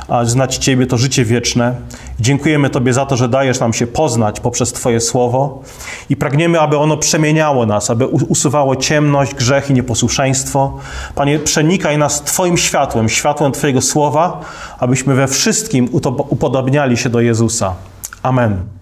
a 0.08 0.24
znać 0.24 0.56
Ciebie 0.56 0.86
to 0.86 0.98
życie 0.98 1.24
wieczne. 1.24 1.74
Dziękujemy 2.20 2.70
Tobie 2.70 2.92
za 2.92 3.06
to, 3.06 3.16
że 3.16 3.28
dajesz 3.28 3.60
nam 3.60 3.72
się 3.72 3.86
poznać 3.86 4.40
poprzez 4.40 4.72
Twoje 4.72 5.00
słowo 5.00 5.62
i 6.10 6.16
pragniemy, 6.16 6.60
aby 6.60 6.78
ono 6.78 6.96
przemieniało 6.96 7.66
nas, 7.66 7.90
aby 7.90 8.06
usuwało 8.06 8.76
ciemność, 8.76 9.34
grzech 9.34 9.70
i 9.70 9.74
nieposłuszeństwo. 9.74 10.78
Panie, 11.14 11.38
przenikaj 11.38 11.98
nas 11.98 12.22
Twoim 12.22 12.56
światłem, 12.56 13.08
światłem 13.08 13.52
Twojego 13.52 13.80
słowa, 13.80 14.40
abyśmy 14.78 15.14
we 15.14 15.28
wszystkim 15.28 15.88
upodobniali 16.28 16.96
się 16.96 17.08
do 17.08 17.20
Jezusa. 17.20 17.74
Amen. 18.22 18.81